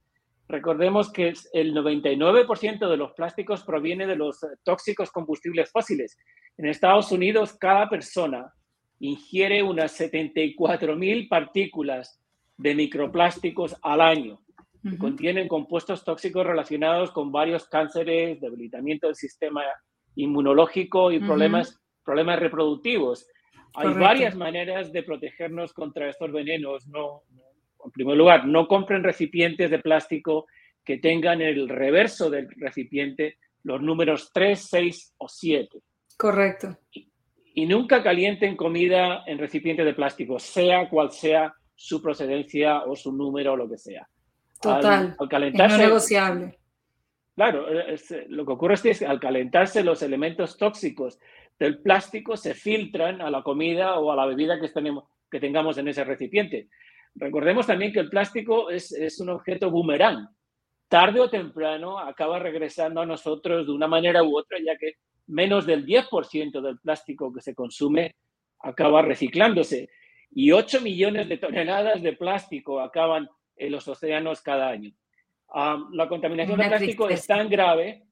Recordemos 0.48 1.12
que 1.12 1.34
el 1.54 1.74
99% 1.74 2.90
de 2.90 2.98
los 2.98 3.14
plásticos 3.14 3.64
proviene 3.64 4.06
de 4.06 4.16
los 4.16 4.40
tóxicos 4.64 5.10
combustibles 5.12 5.72
fósiles. 5.72 6.18
En 6.58 6.68
Estados 6.68 7.12
Unidos, 7.12 7.54
cada 7.54 7.90
persona 7.90 8.54
ingiere 9.00 9.64
unas 9.64 10.00
74.000 10.00 11.28
partículas 11.28 12.22
de 12.58 12.76
microplásticos 12.76 13.76
al 13.82 14.02
año, 14.02 14.42
que 14.84 14.98
contienen 14.98 15.48
compuestos 15.48 16.04
tóxicos 16.04 16.46
relacionados 16.46 17.12
con 17.12 17.32
varios 17.32 17.68
cánceres, 17.68 18.40
debilitamiento 18.40 19.08
del 19.08 19.16
sistema 19.16 19.64
inmunológico 20.16 21.12
y 21.12 21.20
problemas, 21.20 21.82
problemas 22.04 22.40
reproductivos. 22.40 23.28
Hay 23.76 23.94
varias 23.94 24.36
maneras 24.36 24.92
de 24.92 25.04
protegernos 25.04 25.74
contra 25.74 26.10
estos 26.10 26.32
venenos. 26.32 26.88
No, 26.88 27.24
en 27.84 27.92
primer 27.92 28.18
lugar, 28.18 28.46
no 28.46 28.68
compren 28.68 29.04
recipientes 29.04 29.72
de 29.72 29.80
plástico 29.80 30.48
que 30.84 30.98
tengan 30.98 31.42
el 31.42 31.70
reverso 31.70 32.30
del 32.30 32.50
recipiente 32.58 33.38
los 33.64 33.82
números 33.82 34.30
3, 34.34 34.60
6 34.60 35.14
o 35.18 35.28
7. 35.28 35.80
Correcto 36.18 36.78
y 37.54 37.66
nunca 37.66 38.02
calienten 38.02 38.56
comida 38.56 39.24
en 39.28 39.38
recipiente 39.38 39.84
de 39.84 39.94
plástico, 39.94 40.40
sea 40.40 40.90
cual 40.90 41.12
sea 41.12 41.54
su 41.76 42.02
procedencia 42.02 42.84
o 42.84 42.96
su 42.96 43.12
número 43.12 43.54
o 43.54 43.56
lo 43.56 43.70
que 43.70 43.78
sea. 43.78 44.08
Total. 44.60 45.16
Al, 45.20 45.30
calentarse, 45.30 45.76
es 45.76 45.82
no 45.82 45.88
negociable. 45.88 46.60
Claro, 47.36 47.66
lo 48.30 48.46
que 48.46 48.52
ocurre 48.52 48.76
es 48.76 48.82
que 49.00 49.06
al 49.06 49.20
calentarse 49.20 49.84
los 49.84 50.02
elementos 50.02 50.58
tóxicos 50.58 51.20
del 51.64 51.80
plástico 51.80 52.36
se 52.36 52.54
filtran 52.54 53.22
a 53.22 53.30
la 53.30 53.42
comida 53.42 53.98
o 53.98 54.12
a 54.12 54.18
la 54.18 54.26
bebida 54.26 54.60
que, 54.60 54.68
tenemos, 54.68 55.06
que 55.32 55.40
tengamos 55.40 55.78
en 55.78 55.88
ese 55.88 56.04
recipiente. 56.04 56.68
Recordemos 57.16 57.66
también 57.66 57.94
que 57.94 58.02
el 58.02 58.10
plástico 58.10 58.70
es, 58.70 58.92
es 58.92 59.18
un 59.22 59.30
objeto 59.30 59.72
boomerang. 59.72 60.28
Tarde 60.90 61.22
o 61.22 61.30
temprano 61.30 62.00
acaba 62.00 62.38
regresando 62.38 63.00
a 63.00 63.06
nosotros 63.06 63.66
de 63.66 63.72
una 63.72 63.88
manera 63.88 64.24
u 64.24 64.38
otra, 64.38 64.58
ya 64.62 64.76
que 64.78 64.96
menos 65.28 65.66
del 65.66 65.86
10% 65.86 66.60
del 66.60 66.80
plástico 66.80 67.32
que 67.32 67.40
se 67.40 67.56
consume 67.56 68.18
acaba 68.60 69.02
reciclándose 69.02 69.90
y 70.32 70.52
8 70.52 70.82
millones 70.82 71.30
de 71.30 71.38
toneladas 71.38 72.02
de 72.02 72.12
plástico 72.12 72.82
acaban 72.82 73.30
en 73.56 73.72
los 73.72 73.88
océanos 73.88 74.42
cada 74.42 74.68
año. 74.68 74.92
la 75.94 76.10
contaminación 76.10 76.60
de 76.60 76.68
plástico 76.68 77.08
es 77.08 77.26
tan 77.26 77.48
grave, 77.48 78.04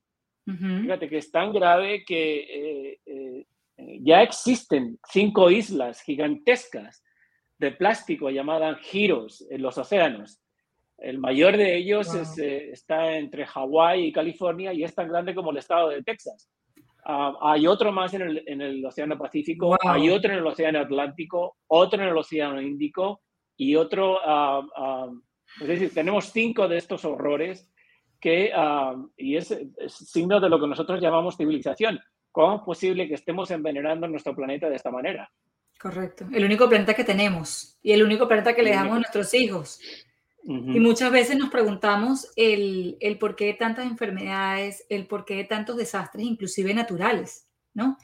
fíjate 0.46 1.10
que 1.10 1.18
es 1.18 1.32
tan 1.32 1.54
grave 1.54 2.04
que 2.06 2.94
eh, 2.94 3.00
eh, 3.06 3.46
ya 4.02 4.22
existen 4.22 5.00
cinco 5.08 5.50
islas 5.50 6.02
gigantescas 6.02 7.04
de 7.58 7.72
plástico 7.72 8.30
llamadas 8.30 8.80
giros 8.80 9.46
en 9.50 9.62
los 9.62 9.78
océanos. 9.78 10.42
El 10.98 11.20
mayor 11.20 11.58
de 11.58 11.78
ellos 11.78 12.08
eh, 12.38 12.72
está 12.72 13.18
entre 13.18 13.46
Hawái 13.46 14.06
y 14.06 14.12
California 14.12 14.74
y 14.74 14.84
es 14.84 14.94
tan 14.94 15.08
grande 15.08 15.34
como 15.34 15.52
el 15.52 15.58
estado 15.58 15.90
de 15.90 16.04
Texas. 16.04 16.50
Ah, 17.06 17.34
hay 17.42 17.66
otro 17.66 17.92
más 17.92 18.14
en 18.14 18.22
el, 18.22 18.44
en 18.46 18.62
el 18.62 18.86
Océano 18.86 19.18
Pacífico, 19.18 19.76
hay 19.82 20.10
otro 20.10 20.32
en 20.32 20.38
el 20.38 20.46
Océano 20.46 20.80
Atlántico, 20.80 21.58
otro 21.68 22.02
en 22.02 22.10
el 22.10 22.18
Océano 22.18 22.62
Índico 22.62 23.22
y 23.58 23.76
otro, 23.76 24.20
ah, 24.24 24.64
ah, 24.76 25.10
es 25.62 25.68
decir, 25.68 25.94
tenemos 25.94 26.26
cinco 26.26 26.68
de 26.68 26.78
estos 26.78 27.04
horrores 27.04 27.72
que, 28.22 28.54
y 29.18 29.36
es, 29.36 29.58
signo 29.88 30.40
de 30.40 30.50
lo 30.50 30.62
que 30.62 30.68
nosotros 30.68 31.02
llamamos 31.02 31.36
civilización. 31.36 32.00
¿Cómo 32.32 32.58
es 32.58 32.62
posible 32.62 33.08
que 33.08 33.16
estemos 33.16 33.52
envenenando 33.52 34.08
nuestro 34.08 34.34
planeta 34.36 34.70
de 34.70 34.76
esta 34.78 34.92
manera? 34.92 35.30
Correcto. 35.78 36.28
El 36.32 36.46
único 36.46 36.70
planeta 36.70 36.94
que 36.94 37.04
tenemos 37.04 37.78
y 37.82 37.92
el 37.92 38.04
único 38.04 38.28
planeta 38.28 38.56
que 38.56 38.64
le 38.64 38.72
damos 38.72 38.94
a 38.94 39.00
nuestros 39.00 39.34
hijos. 39.34 39.80
Y 40.44 40.80
muchas 40.80 41.12
veces 41.12 41.38
nos 41.38 41.50
preguntamos 41.50 42.32
el, 42.36 42.98
el 43.00 43.20
porqué 43.20 43.46
de 43.46 43.54
tantas 43.54 43.86
enfermedades, 43.86 44.86
el 44.90 45.06
porqué 45.08 45.36
de 45.36 45.44
tantos 45.44 45.78
desastres, 45.78 46.26
inclusive 46.26 46.74
naturales, 46.74 47.48
¿no? 47.74 47.98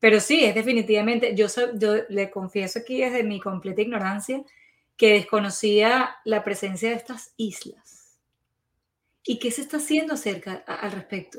Pero 0.00 0.18
sí, 0.20 0.44
es 0.44 0.54
definitivamente, 0.54 1.34
yo, 1.36 1.46
yo 1.76 1.94
le 2.08 2.30
confieso 2.30 2.80
aquí 2.80 3.00
desde 3.00 3.22
mi 3.22 3.40
completa 3.40 3.80
ignorancia 3.80 4.42
que 4.96 5.14
desconocía 5.14 6.16
la 6.24 6.44
presencia 6.44 6.90
de 6.90 6.96
estas 6.96 7.32
islas. 7.36 7.83
¿Y 9.26 9.38
qué 9.38 9.50
se 9.50 9.62
está 9.62 9.78
haciendo 9.78 10.14
acerca 10.14 10.64
al 10.66 10.92
respecto? 10.92 11.38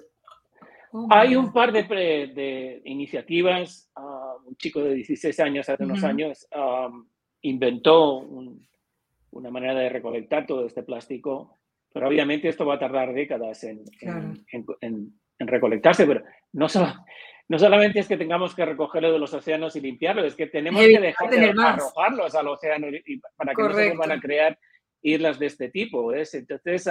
Oh, 0.92 1.08
Hay 1.12 1.36
un 1.36 1.54
par 1.54 1.72
de, 1.72 1.84
de 1.84 2.82
iniciativas. 2.86 3.92
Ah, 3.96 4.36
un 4.46 4.56
chico 4.56 4.82
de 4.82 4.96
16 4.96 5.40
años, 5.40 5.70
hace 5.70 5.84
unos 5.84 6.04
años, 6.04 6.48
inventó 7.42 8.20
un, 8.20 8.68
una 9.32 9.52
manera 9.52 9.76
de 9.76 9.90
recolectar 9.90 10.46
todo 10.46 10.66
este 10.66 10.84
plástico, 10.84 11.60
pero 11.94 12.08
obviamente 12.08 12.48
esto 12.48 12.66
va 12.66 12.76
a 12.76 12.80
tardar 12.80 13.14
décadas 13.14 13.64
en, 13.64 13.84
en, 14.82 15.14
recolectarse, 15.40 16.06
pero 16.06 16.24
no, 16.54 16.70
solo, 16.70 16.94
no 17.50 17.60
solamente 17.60 18.00
es 18.00 18.08
que 18.08 18.18
tengamos 18.18 18.56
que 18.56 18.66
recogerlo 18.66 19.12
de 19.12 19.20
los 19.20 19.34
océanos 19.34 19.76
y 19.76 19.82
limpiarlo, 19.82 20.24
es 20.24 20.36
que 20.36 20.48
tenemos 20.48 20.82
que 20.82 21.00
dejar 21.00 21.30
de 21.30 21.54
arrojarlos 21.62 22.36
al 22.36 22.48
océano 22.48 22.88
y, 22.90 23.22
para 23.36 23.54
que 23.54 23.62
no 23.62 23.74
se 23.74 23.96
van 23.96 24.12
a 24.12 24.20
crear 24.20 24.58
islas 25.02 25.38
de 25.38 25.48
este 25.48 25.70
tipo. 25.70 26.14
Entonces, 26.14 26.90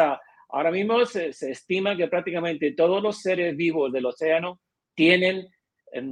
ahora 0.49 0.71
mismo 0.71 1.05
se, 1.07 1.33
se, 1.33 1.51
estima 1.51 1.97
que 1.97 2.09
prácticamente 2.09 2.73
todos 2.73 3.03
los 3.03 3.21
seres 3.21 3.57
vivos 3.57 3.93
del 3.93 4.07
océano 4.07 4.61
tienen 4.95 5.49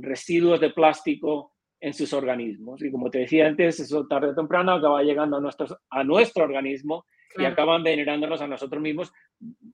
residuos 0.00 0.60
de 0.60 0.70
plástico 0.70 1.52
en 1.80 1.92
sus 1.92 2.12
organismos. 2.12 2.82
Y 2.82 2.90
como 2.90 3.10
te 3.10 3.18
decía 3.18 3.46
antes, 3.46 3.80
eso 3.80 4.06
tarde 4.06 4.28
o 4.28 4.34
temprano 4.34 4.72
acaba 4.72 5.02
llegando 5.02 5.36
a, 5.36 5.40
nuestros, 5.40 5.76
a 5.90 6.04
nuestro 6.04 6.44
organismo 6.44 7.04
y 7.36 7.44
acaban 7.44 7.82
venerándonos 7.82 8.40
a 8.40 8.46
nosotros 8.46 8.80
mismos, 8.80 9.12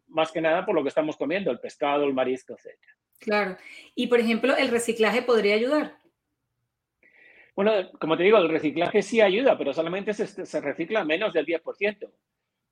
más 0.06 0.32
que 0.32 0.40
nada 0.40 0.64
por 0.64 0.74
lo 0.74 0.82
que 0.82 0.88
estamos 0.88 1.16
comiendo, 1.16 1.50
el 1.50 1.58
pescado, 1.58 2.04
el 2.04 2.14
marisco, 2.14 2.54
etc. 2.54 2.78
Claro. 3.18 3.56
Y 3.94 4.06
por 4.06 4.20
ejemplo, 4.20 4.56
¿el 4.56 4.68
reciclaje 4.68 5.22
podría 5.22 5.54
ayudar? 5.54 5.98
Bueno, 7.54 7.72
como 7.98 8.16
te 8.16 8.22
digo, 8.22 8.38
el 8.38 8.48
reciclaje 8.48 9.02
sí 9.02 9.20
ayuda, 9.20 9.58
pero 9.58 9.74
solamente 9.74 10.14
se, 10.14 10.26
se 10.26 10.60
recicla 10.60 11.04
menos 11.04 11.32
del 11.32 11.44
10%. 11.44 12.10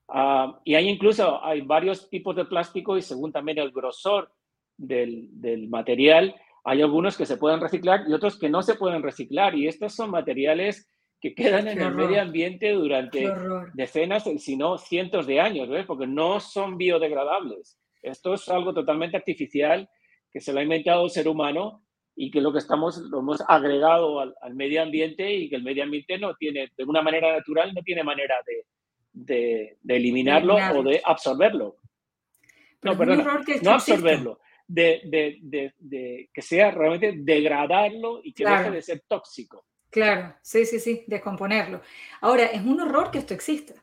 Ah, 0.08 0.60
y 0.64 0.74
hay 0.74 0.88
incluso 0.88 1.44
hay 1.44 1.62
varios 1.62 2.08
tipos 2.08 2.36
de 2.36 2.44
plástico 2.44 2.96
y 2.96 3.02
según 3.02 3.32
también 3.32 3.58
el 3.58 3.72
grosor 3.72 4.30
del, 4.76 5.28
del 5.32 5.68
material, 5.68 6.34
hay 6.64 6.82
algunos 6.82 7.16
que 7.16 7.26
se 7.26 7.36
pueden 7.36 7.60
reciclar 7.60 8.04
y 8.08 8.12
otros 8.12 8.38
que 8.38 8.48
no 8.48 8.62
se 8.62 8.74
pueden 8.74 9.02
reciclar. 9.02 9.54
Y 9.54 9.68
estos 9.68 9.94
son 9.94 10.10
materiales 10.10 10.88
que 11.20 11.34
quedan 11.34 11.68
en 11.68 11.80
el 11.80 11.94
medio 11.94 12.20
ambiente 12.20 12.72
durante 12.72 13.26
decenas, 13.74 14.24
si 14.38 14.56
no 14.56 14.78
cientos 14.78 15.26
de 15.26 15.40
años, 15.40 15.68
¿ves? 15.68 15.86
porque 15.86 16.06
no 16.06 16.40
son 16.40 16.76
biodegradables. 16.76 17.78
Esto 18.02 18.34
es 18.34 18.48
algo 18.48 18.74
totalmente 18.74 19.16
artificial 19.16 19.88
que 20.30 20.40
se 20.40 20.52
lo 20.52 20.60
ha 20.60 20.62
inventado 20.62 21.04
el 21.04 21.10
ser 21.10 21.28
humano 21.28 21.82
y 22.14 22.30
que 22.30 22.40
lo 22.40 22.52
que 22.52 22.58
estamos 22.58 22.98
lo 22.98 23.20
hemos 23.20 23.42
agregado 23.48 24.20
al, 24.20 24.54
medio 24.54 24.82
ambiente 24.82 25.34
y 25.34 25.48
que 25.48 25.56
el 25.56 25.62
medio 25.62 25.84
ambiente 25.84 26.18
no 26.18 26.34
tiene, 26.34 26.70
de 26.76 26.84
una 26.84 27.02
manera 27.02 27.32
natural, 27.32 27.72
no 27.74 27.82
tiene 27.82 28.04
manera 28.04 28.34
de, 28.46 28.64
de, 29.16 29.78
eliminarlo 29.88 30.56
o 30.56 30.82
de 30.82 31.00
absorberlo. 31.04 31.78
no, 32.82 32.96
perdón, 32.96 33.26
no 33.62 33.70
absorberlo, 33.72 34.40
de, 34.68 35.00
de, 35.80 36.30
que 36.32 36.42
sea 36.42 36.70
realmente 36.70 37.14
degradarlo 37.16 38.20
y 38.22 38.32
que 38.32 38.44
deje 38.44 38.70
de 38.70 38.82
ser 38.82 39.04
tóxico. 39.08 39.64
Claro, 39.90 40.34
sí, 40.42 40.66
sí, 40.66 40.78
sí, 40.78 41.04
descomponerlo. 41.06 41.80
Ahora, 42.20 42.46
es 42.46 42.62
un 42.62 42.80
horror 42.80 43.10
que 43.10 43.18
esto 43.18 43.32
exista. 43.32 43.74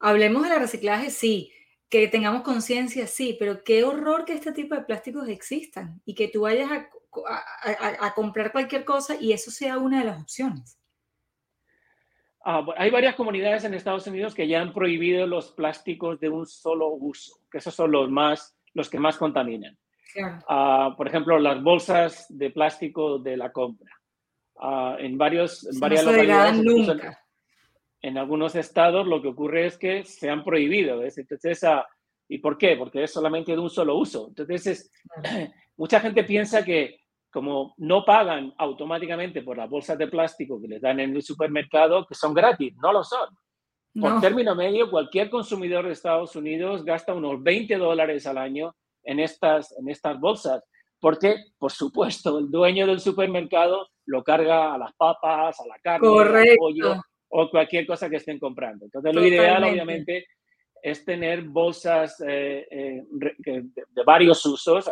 Hablemos 0.00 0.42
de 0.42 0.48
la 0.48 0.58
reciclaje, 0.58 1.10
sí, 1.10 1.52
que 1.88 2.08
tengamos 2.08 2.42
conciencia, 2.42 3.06
sí, 3.06 3.36
pero 3.38 3.62
qué 3.62 3.84
horror 3.84 4.24
que 4.24 4.32
este 4.32 4.52
tipo 4.52 4.74
de 4.74 4.82
plásticos 4.82 5.28
existan 5.28 6.00
y 6.06 6.14
que 6.14 6.28
tú 6.28 6.42
vayas 6.42 6.70
a, 6.70 6.88
a, 8.06 8.14
comprar 8.14 8.52
cualquier 8.52 8.84
cosa 8.84 9.16
y 9.20 9.32
eso 9.32 9.50
sea 9.50 9.76
una 9.78 9.98
de 9.98 10.06
las 10.06 10.22
opciones. 10.22 10.78
Ah, 12.44 12.66
hay 12.76 12.90
varias 12.90 13.14
comunidades 13.14 13.64
en 13.64 13.74
Estados 13.74 14.06
Unidos 14.06 14.34
que 14.34 14.48
ya 14.48 14.60
han 14.60 14.72
prohibido 14.72 15.26
los 15.26 15.52
plásticos 15.52 16.18
de 16.18 16.28
un 16.28 16.46
solo 16.46 16.88
uso, 16.88 17.36
que 17.50 17.58
esos 17.58 17.74
son 17.74 17.92
los 17.92 18.10
más, 18.10 18.56
los 18.74 18.90
que 18.90 18.98
más 18.98 19.16
contaminan. 19.16 19.78
Ah, 20.48 20.94
por 20.96 21.06
ejemplo, 21.06 21.38
las 21.38 21.62
bolsas 21.62 22.26
de 22.28 22.50
plástico 22.50 23.18
de 23.18 23.36
la 23.36 23.52
compra. 23.52 23.90
Ah, 24.58 24.96
en 24.98 25.16
varios, 25.16 25.66
en 25.72 25.80
varias 25.80 26.04
localidades, 26.04 26.60
En, 28.00 28.18
algunos 28.18 28.56
estados, 28.56 29.06
lo 29.06 29.22
que 29.22 29.28
ocurre 29.28 29.66
es 29.66 29.78
que 29.78 30.04
se 30.04 30.28
han 30.28 30.42
prohibido. 30.42 31.02
Entonces, 31.04 31.64
¿y 32.28 32.38
por 32.38 32.58
qué? 32.58 32.76
Porque 32.76 33.04
es 33.04 33.12
solamente 33.12 33.52
de 33.52 33.58
un 33.58 33.70
solo 33.70 33.96
uso. 33.96 34.28
Entonces, 34.36 34.90
mucha 35.76 36.00
gente 36.00 36.24
piensa 36.24 36.64
que 36.64 37.01
como 37.32 37.74
no 37.78 38.04
pagan 38.04 38.52
automáticamente 38.58 39.42
por 39.42 39.56
las 39.56 39.68
bolsas 39.68 39.96
de 39.96 40.06
plástico 40.06 40.60
que 40.60 40.68
les 40.68 40.80
dan 40.80 41.00
en 41.00 41.16
el 41.16 41.22
supermercado, 41.22 42.06
que 42.06 42.14
son 42.14 42.34
gratis, 42.34 42.74
no 42.76 42.92
lo 42.92 43.02
son. 43.02 43.28
Por 43.98 44.20
término 44.20 44.54
medio, 44.54 44.90
cualquier 44.90 45.28
consumidor 45.28 45.86
de 45.86 45.92
Estados 45.92 46.34
Unidos 46.34 46.84
gasta 46.84 47.12
unos 47.12 47.42
20 47.42 47.76
dólares 47.76 48.26
al 48.26 48.38
año 48.38 48.74
en 49.02 49.20
estas, 49.20 49.76
en 49.78 49.88
estas 49.88 50.18
bolsas, 50.18 50.62
porque, 50.98 51.36
por 51.58 51.72
supuesto, 51.72 52.38
el 52.38 52.50
dueño 52.50 52.86
del 52.86 53.00
supermercado 53.00 53.88
lo 54.06 54.22
carga 54.22 54.74
a 54.74 54.78
las 54.78 54.94
papas, 54.94 55.60
a 55.60 55.66
la 55.66 55.78
carne, 55.82 56.08
al 56.08 56.56
pollo 56.56 57.02
o 57.28 57.50
cualquier 57.50 57.86
cosa 57.86 58.08
que 58.08 58.16
estén 58.16 58.38
comprando. 58.38 58.84
Entonces, 58.84 59.14
lo 59.14 59.26
ideal, 59.26 59.64
obviamente, 59.64 60.26
es 60.82 61.04
tener 61.04 61.42
bolsas 61.42 62.22
eh, 62.26 62.66
eh, 62.70 63.02
de, 63.08 64.04
varios 64.04 64.44
usos. 64.44 64.90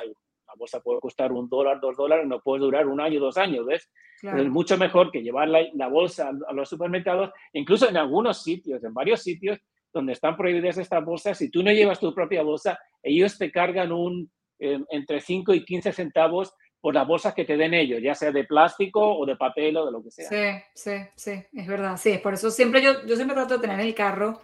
La 0.51 0.57
bolsa 0.59 0.81
puede 0.81 0.99
costar 0.99 1.31
un 1.31 1.49
dólar, 1.49 1.81
dos 1.81 1.97
dólares, 1.97 2.27
no 2.27 2.41
puede 2.41 2.63
durar 2.63 2.89
un 2.89 3.01
año, 3.01 3.21
dos 3.21 3.37
años, 3.37 3.65
¿ves? 3.65 3.89
Es 4.21 4.49
mucho 4.49 4.77
mejor 4.77 5.13
que 5.13 5.23
llevar 5.23 5.49
la, 5.49 5.89
bolsa 5.89 6.31
a 6.47 6.53
los 6.53 6.69
supermercados, 6.69 7.31
incluso 7.53 7.89
en 7.89 7.97
algunos 7.97 8.43
sitios, 8.43 8.83
en 8.83 8.93
varios 8.93 9.23
sitios 9.23 9.59
donde 9.93 10.13
están 10.13 10.37
prohibidas 10.37 10.77
estas 10.77 11.05
bolsas, 11.05 11.39
si 11.39 11.51
tú 11.51 11.63
no 11.63 11.71
llevas 11.71 12.01
tu 12.01 12.13
propia 12.13 12.43
bolsa, 12.43 12.79
ellos 13.03 13.39
te 13.39 13.51
cargan 13.51 13.93
un 13.93 14.31
eh, 14.59 14.79
entre 14.91 15.21
5 15.21 15.55
y 15.55 15.65
15 15.65 15.93
centavos 15.93 16.53
por 16.81 16.95
las 16.95 17.07
bolsas 17.07 17.35
que 17.35 17.45
te 17.45 17.57
den 17.57 17.75
ellos, 17.75 18.01
ya 18.03 18.15
sea 18.15 18.33
de 18.33 18.45
plástico 18.45 19.01
o 19.01 19.25
de 19.25 19.37
papel 19.37 19.77
o 19.77 19.87
de 19.87 19.93
lo 19.93 20.03
que 20.03 20.11
sea. 20.11 20.29
Sí, 20.29 20.65
sí, 20.75 20.97
sí, 21.15 21.45
es 21.53 21.67
verdad. 21.67 21.97
Sí, 21.97 22.19
por 22.23 22.35
eso 22.35 22.51
siempre 22.51 22.83
yo, 22.83 23.07
yo 23.07 23.17
siempre 23.17 23.37
trato 23.37 23.55
de 23.55 23.61
tener 23.61 23.81
el 23.81 23.95
carro 23.95 24.41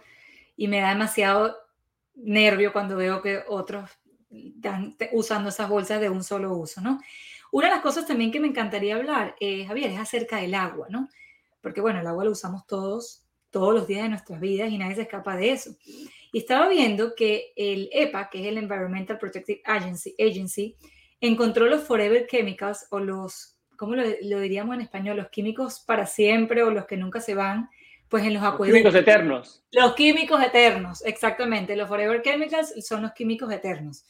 y 0.55 0.67
me 0.67 0.79
da 0.79 0.89
demasiado 0.89 1.55
nervio 2.15 2.73
cuando 2.73 2.95
veo 2.95 3.21
que 3.21 3.41
otros 3.47 3.91
están 4.29 4.95
usando 5.13 5.49
esas 5.49 5.69
bolsas 5.69 6.01
de 6.01 6.09
un 6.09 6.23
solo 6.23 6.55
uso, 6.55 6.81
¿no? 6.81 6.99
Una 7.51 7.67
de 7.67 7.73
las 7.73 7.81
cosas 7.81 8.05
también 8.05 8.31
que 8.31 8.39
me 8.39 8.47
encantaría 8.47 8.95
hablar, 8.95 9.35
eh, 9.39 9.65
Javier, 9.65 9.91
es 9.91 9.99
acerca 9.99 10.37
del 10.37 10.53
agua, 10.53 10.87
¿no? 10.89 11.09
Porque 11.61 11.81
bueno, 11.81 11.99
el 11.99 12.07
agua 12.07 12.25
lo 12.25 12.31
usamos 12.31 12.67
todos, 12.67 13.23
todos 13.51 13.73
los 13.73 13.87
días 13.87 14.03
de 14.03 14.09
nuestras 14.09 14.39
vidas 14.39 14.69
y 14.69 14.77
nadie 14.77 14.95
se 14.95 15.01
escapa 15.03 15.35
de 15.35 15.51
eso. 15.51 15.75
Y 16.31 16.39
estaba 16.39 16.67
viendo 16.67 17.15
que 17.15 17.53
el 17.55 17.89
EPA, 17.91 18.29
que 18.29 18.41
es 18.41 18.47
el 18.47 18.57
Environmental 18.57 19.17
Protective 19.17 19.61
Agency, 19.63 20.15
Agency 20.19 20.75
encontró 21.21 21.65
los 21.65 21.83
forever 21.83 22.27
chemicals 22.27 22.87
o 22.91 22.99
los, 22.99 23.57
¿cómo 23.77 23.95
lo, 23.95 24.03
diríamos 24.39 24.75
en 24.75 24.81
español? 24.81 25.17
Los 25.17 25.29
químicos 25.29 25.79
para 25.79 26.05
siempre 26.05 26.63
o 26.63 26.71
los 26.71 26.85
que 26.85 26.97
nunca 26.97 27.21
se 27.21 27.33
van, 27.33 27.69
pues 28.09 28.25
en 28.25 28.33
los 28.33 28.43
acueductos. 28.43 28.83
Los 28.83 28.93
químicos 28.93 28.95
eternos. 28.95 29.63
Los 29.71 29.95
químicos 29.95 30.43
eternos, 30.43 31.05
exactamente. 31.05 31.75
Los 31.75 31.87
forever 31.87 32.21
chemicals 32.21 32.73
son 32.85 33.01
los 33.01 33.13
químicos 33.13 33.51
eternos. 33.51 34.05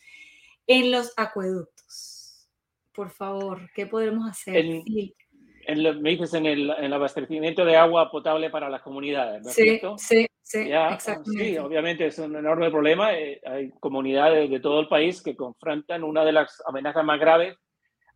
En 0.68 0.92
los 0.92 1.14
acueductos, 1.16 2.50
por 2.94 3.10
favor, 3.10 3.70
¿qué 3.74 3.88
podemos 3.88 4.30
hacer? 4.30 4.58
En, 4.58 4.84
me 6.02 6.10
dices 6.12 6.34
en 6.34 6.46
el, 6.46 6.94
abastecimiento 6.94 7.66
de 7.66 7.78
agua 7.78 8.12
potable 8.12 8.50
para 8.50 8.70
las 8.70 8.82
comunidades, 8.82 9.44
¿no 9.44 9.50
es 9.50 9.56
sí, 9.56 9.80
Sí, 9.98 10.28
sí, 10.42 10.60
exactamente. 10.72 11.46
Sí, 11.46 11.58
obviamente 11.58 12.08
es 12.08 12.20
un 12.20 12.36
enorme 12.36 12.70
problema. 12.70 13.14
Eh, 13.14 13.42
hay 13.46 13.72
comunidades 13.80 14.50
de 14.50 14.60
todo 14.60 14.80
el 14.82 14.88
país 14.88 15.22
que 15.22 15.36
confrontan 15.36 16.04
una 16.04 16.24
de 16.24 16.32
las 16.32 16.62
amenazas 16.66 17.04
más 17.04 17.20
graves 17.20 17.58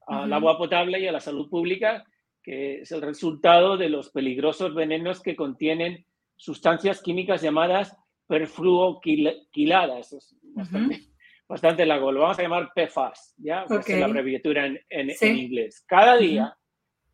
al 0.08 0.34
agua 0.34 0.58
potable 0.58 1.00
y 1.00 1.08
a 1.08 1.12
la 1.12 1.20
salud 1.22 1.50
pública, 1.50 2.04
que 2.44 2.82
es 2.82 2.92
el 2.92 3.02
resultado 3.02 3.78
de 3.78 3.90
los 3.90 4.10
peligrosos 4.10 4.74
venenos 4.76 5.22
que 5.22 5.36
contienen 5.36 6.06
sustancias 6.36 7.02
químicas 7.02 7.42
llamadas 7.42 7.96
perfluoquiladas. 8.28 10.14
Es 10.14 10.36
bastante, 10.56 11.02
largo. 11.86 12.12
Lo 12.12 12.22
vamos 12.22 12.40
a 12.40 12.44
llamar 12.44 12.72
PFAS, 12.74 13.36
¿ya? 13.38 13.66
Es 13.70 13.90
la 13.90 14.06
abreviatura 14.06 14.66
en, 14.66 14.80
en 14.90 15.38
inglés. 15.38 15.84
Cada 15.88 16.18
día 16.18 16.58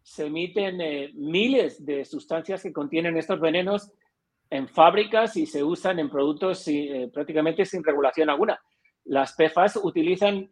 se 0.08 0.28
emiten 0.28 0.80
eh, 0.80 1.12
miles 1.16 1.86
de 1.86 2.06
sustancias 2.06 2.64
que 2.64 2.72
contienen 2.72 3.18
estos 3.18 3.42
venenos 3.42 3.92
en 4.50 4.70
fábricas 4.70 5.36
y 5.36 5.46
se 5.46 5.62
usan 5.64 6.00
en 6.00 6.10
productos 6.10 6.66
eh, 6.68 7.10
prácticamente 7.14 7.66
sin 7.66 7.84
regulación 7.84 8.30
alguna. 8.30 8.58
Las 9.04 9.34
PFAS 9.34 9.78
utilizan 9.84 10.48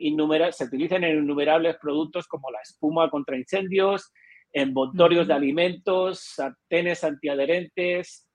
se 0.52 0.64
utilizan 0.66 1.04
en 1.06 1.24
innumerables 1.24 1.78
productos 1.78 2.28
como 2.28 2.52
la 2.52 2.60
espuma 2.62 3.10
contra 3.10 3.38
incendios, 3.38 4.12
envoltorios 4.52 5.28
de 5.28 5.34
alimentos, 5.34 6.20
sartenes 6.20 7.04
antiadherentes, 7.04 8.28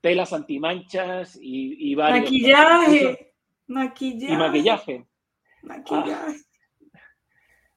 telas 0.00 0.32
antimanchas 0.32 1.38
y, 1.40 1.90
y 1.90 1.94
varios. 1.94 2.24
Maquillaje. 2.24 3.25
Maquillaje. 3.66 4.32
Y 4.32 4.36
maquillaje. 4.36 5.06
Maquillaje. 5.62 6.36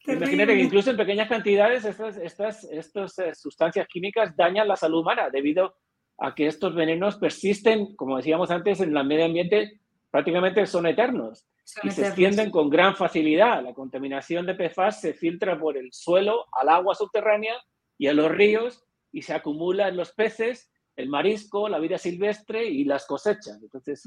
Imagínate 0.07 0.55
que 0.55 0.63
incluso 0.63 0.91
en 0.91 0.97
pequeñas 0.97 1.29
cantidades 1.29 1.85
estas, 1.85 2.17
estas, 2.17 2.63
estas 2.65 3.19
eh, 3.19 3.35
sustancias 3.35 3.87
químicas 3.87 4.35
dañan 4.35 4.67
la 4.67 4.75
salud 4.75 5.01
humana 5.01 5.29
debido 5.29 5.75
a 6.17 6.33
que 6.33 6.47
estos 6.47 6.73
venenos 6.73 7.17
persisten, 7.17 7.95
como 7.95 8.17
decíamos 8.17 8.51
antes, 8.51 8.79
en 8.81 8.95
el 8.95 9.05
medio 9.05 9.25
ambiente 9.25 9.79
prácticamente 10.11 10.65
son 10.65 10.87
eternos 10.87 11.47
y 11.83 11.91
se 11.91 12.07
extienden 12.07 12.49
con 12.49 12.69
gran 12.69 12.95
facilidad. 12.95 13.63
La 13.63 13.73
contaminación 13.73 14.45
de 14.45 14.55
PFAS 14.55 15.01
se 15.01 15.13
filtra 15.13 15.59
por 15.59 15.77
el 15.77 15.93
suelo 15.93 16.45
al 16.51 16.69
agua 16.69 16.95
subterránea 16.95 17.55
y 17.97 18.07
a 18.07 18.13
los 18.13 18.31
ríos 18.31 18.83
y 19.11 19.21
se 19.21 19.33
acumula 19.33 19.87
en 19.87 19.97
los 19.97 20.11
peces 20.13 20.71
el 20.99 21.07
marisco, 21.07 21.69
la 21.69 21.79
vida 21.79 21.97
silvestre 21.97 22.65
y 22.67 22.83
las 22.83 23.07
cosechas. 23.07 23.57
Entonces, 23.61 24.03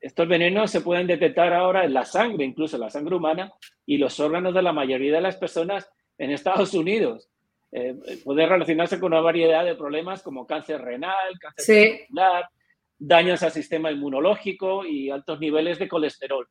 estos 0.00 0.26
venenos 0.28 0.72
se 0.72 0.80
pueden 0.80 1.06
detectar 1.06 1.52
ahora 1.52 1.84
en 1.84 1.94
la 1.94 2.04
sangre, 2.04 2.44
incluso 2.44 2.76
en 2.76 2.80
la 2.80 2.90
sangre 2.90 3.14
humana, 3.14 3.52
y 3.86 3.96
los 3.96 4.18
órganos 4.18 4.52
de 4.52 4.62
la 4.62 4.72
mayoría 4.72 5.12
de 5.12 5.20
las 5.20 5.36
personas 5.36 5.88
en 6.18 6.32
Estados 6.32 6.74
Unidos. 6.74 7.30
Eh, 7.70 7.94
puede 8.24 8.44
relacionarse 8.44 8.98
con 8.98 9.12
una 9.12 9.22
variedad 9.22 9.64
de 9.64 9.76
problemas 9.76 10.20
como 10.22 10.44
cáncer 10.44 10.82
renal, 10.82 11.38
cáncer 11.40 12.06
celular, 12.06 12.48
daños 12.98 13.42
al 13.44 13.52
sistema 13.52 13.92
inmunológico 13.92 14.84
y 14.84 15.10
altos 15.10 15.38
niveles 15.38 15.78
de 15.78 15.88
colesterol. 15.88 16.48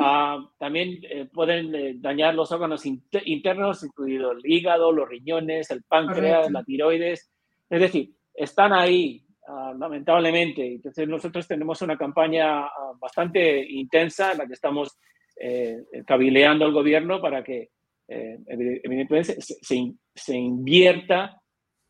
Ah, 0.00 0.38
también 0.58 0.98
eh, 1.02 1.28
pueden 1.32 1.74
eh, 1.74 1.94
dañar 1.96 2.34
los 2.34 2.50
órganos 2.50 2.84
internos, 2.86 3.82
incluido 3.84 4.32
el 4.32 4.40
hígado, 4.44 4.90
los 4.92 5.08
riñones, 5.08 5.70
el 5.70 5.82
páncreas, 5.82 6.50
la 6.50 6.64
tiroides. 6.64 7.30
Es 7.68 7.80
decir, 7.80 8.14
están 8.34 8.72
ahí, 8.72 9.24
ah, 9.48 9.74
lamentablemente. 9.78 10.66
Entonces 10.74 11.08
nosotros 11.08 11.46
tenemos 11.46 11.80
una 11.82 11.96
campaña 11.96 12.60
ah, 12.64 12.92
bastante 12.98 13.64
intensa 13.70 14.32
en 14.32 14.38
la 14.38 14.46
que 14.46 14.54
estamos 14.54 14.98
eh, 15.36 15.78
cabileando 16.06 16.64
al 16.64 16.72
gobierno 16.72 17.20
para 17.20 17.42
que 17.42 17.70
eh, 18.12 18.40
evidentemente 18.48 19.40
se, 19.40 19.94
se, 20.16 20.36
invierta 20.36 21.40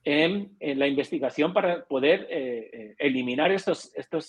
en, 0.05 0.55
en, 0.61 0.79
la 0.79 0.87
investigación 0.87 1.55
para 1.55 1.83
poder 1.87 2.27
eh, 2.29 2.71
eh, 2.71 2.95
eliminar 2.99 3.51
estos, 3.51 3.91
estos 3.97 4.29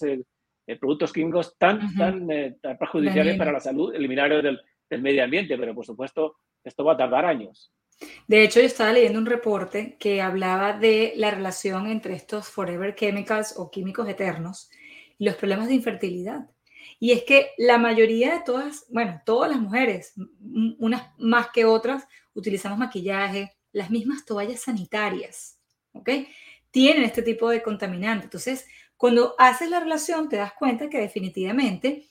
productos 0.80 1.12
químicos 1.12 1.58
tan, 1.58 1.93
tan, 1.95 2.28
tan, 2.62 2.78
perjudiciales 2.78 3.38
para 3.38 3.52
la 3.52 3.60
salud, 3.60 3.93
eliminarlos 3.93 4.41
del, 4.41 4.62
del 4.89 5.02
medio 5.02 5.21
ambiente, 5.21 5.58
pero 5.58 5.76
por 5.76 5.86
supuesto 5.86 6.38
esto 6.63 6.86
va 6.86 6.93
a 6.93 6.97
tardar 6.97 7.26
años. 7.26 7.74
De 8.28 8.44
hecho, 8.44 8.60
yo 8.60 8.66
estaba 8.66 8.94
leyendo 8.94 9.20
un 9.20 9.26
reporte 9.26 9.98
que 10.00 10.22
hablaba 10.22 10.74
de 10.74 11.14
la 11.16 11.32
relación 11.32 11.88
entre 11.88 12.16
estos 12.16 12.48
forever 12.48 12.96
chemicals 12.96 13.56
o 13.58 13.70
químicos 13.70 14.08
eternos 14.08 14.70
y 15.18 15.26
los 15.26 15.36
problemas 15.36 15.68
de 15.68 15.76
infertilidad. 15.76 16.50
Y 17.00 17.12
es 17.12 17.24
que 17.24 17.52
la 17.58 17.78
mayoría 17.78 18.34
de 18.34 18.44
todas, 18.46 18.86
bueno, 18.90 19.22
todas 19.26 19.50
las 19.50 19.60
mujeres, 19.60 20.14
unas 20.80 21.10
más 21.18 21.50
que 21.52 21.66
otras, 21.66 22.08
utilizamos 22.34 22.78
maquillaje, 22.78 23.54
las 23.72 23.90
mismas 23.90 24.26
toallas 24.26 24.62
sanitarias, 24.62 25.60
¿ok? 25.94 26.10
Tienen 26.70 27.04
este 27.04 27.22
tipo 27.22 27.50
de 27.50 27.62
contaminante. 27.62 28.26
Entonces, 28.26 28.68
cuando 28.98 29.36
haces 29.38 29.70
la 29.70 29.80
relación, 29.80 30.30
te 30.30 30.36
das 30.36 30.54
cuenta 30.54 30.90
que 30.90 31.00
definitivamente 31.00 32.08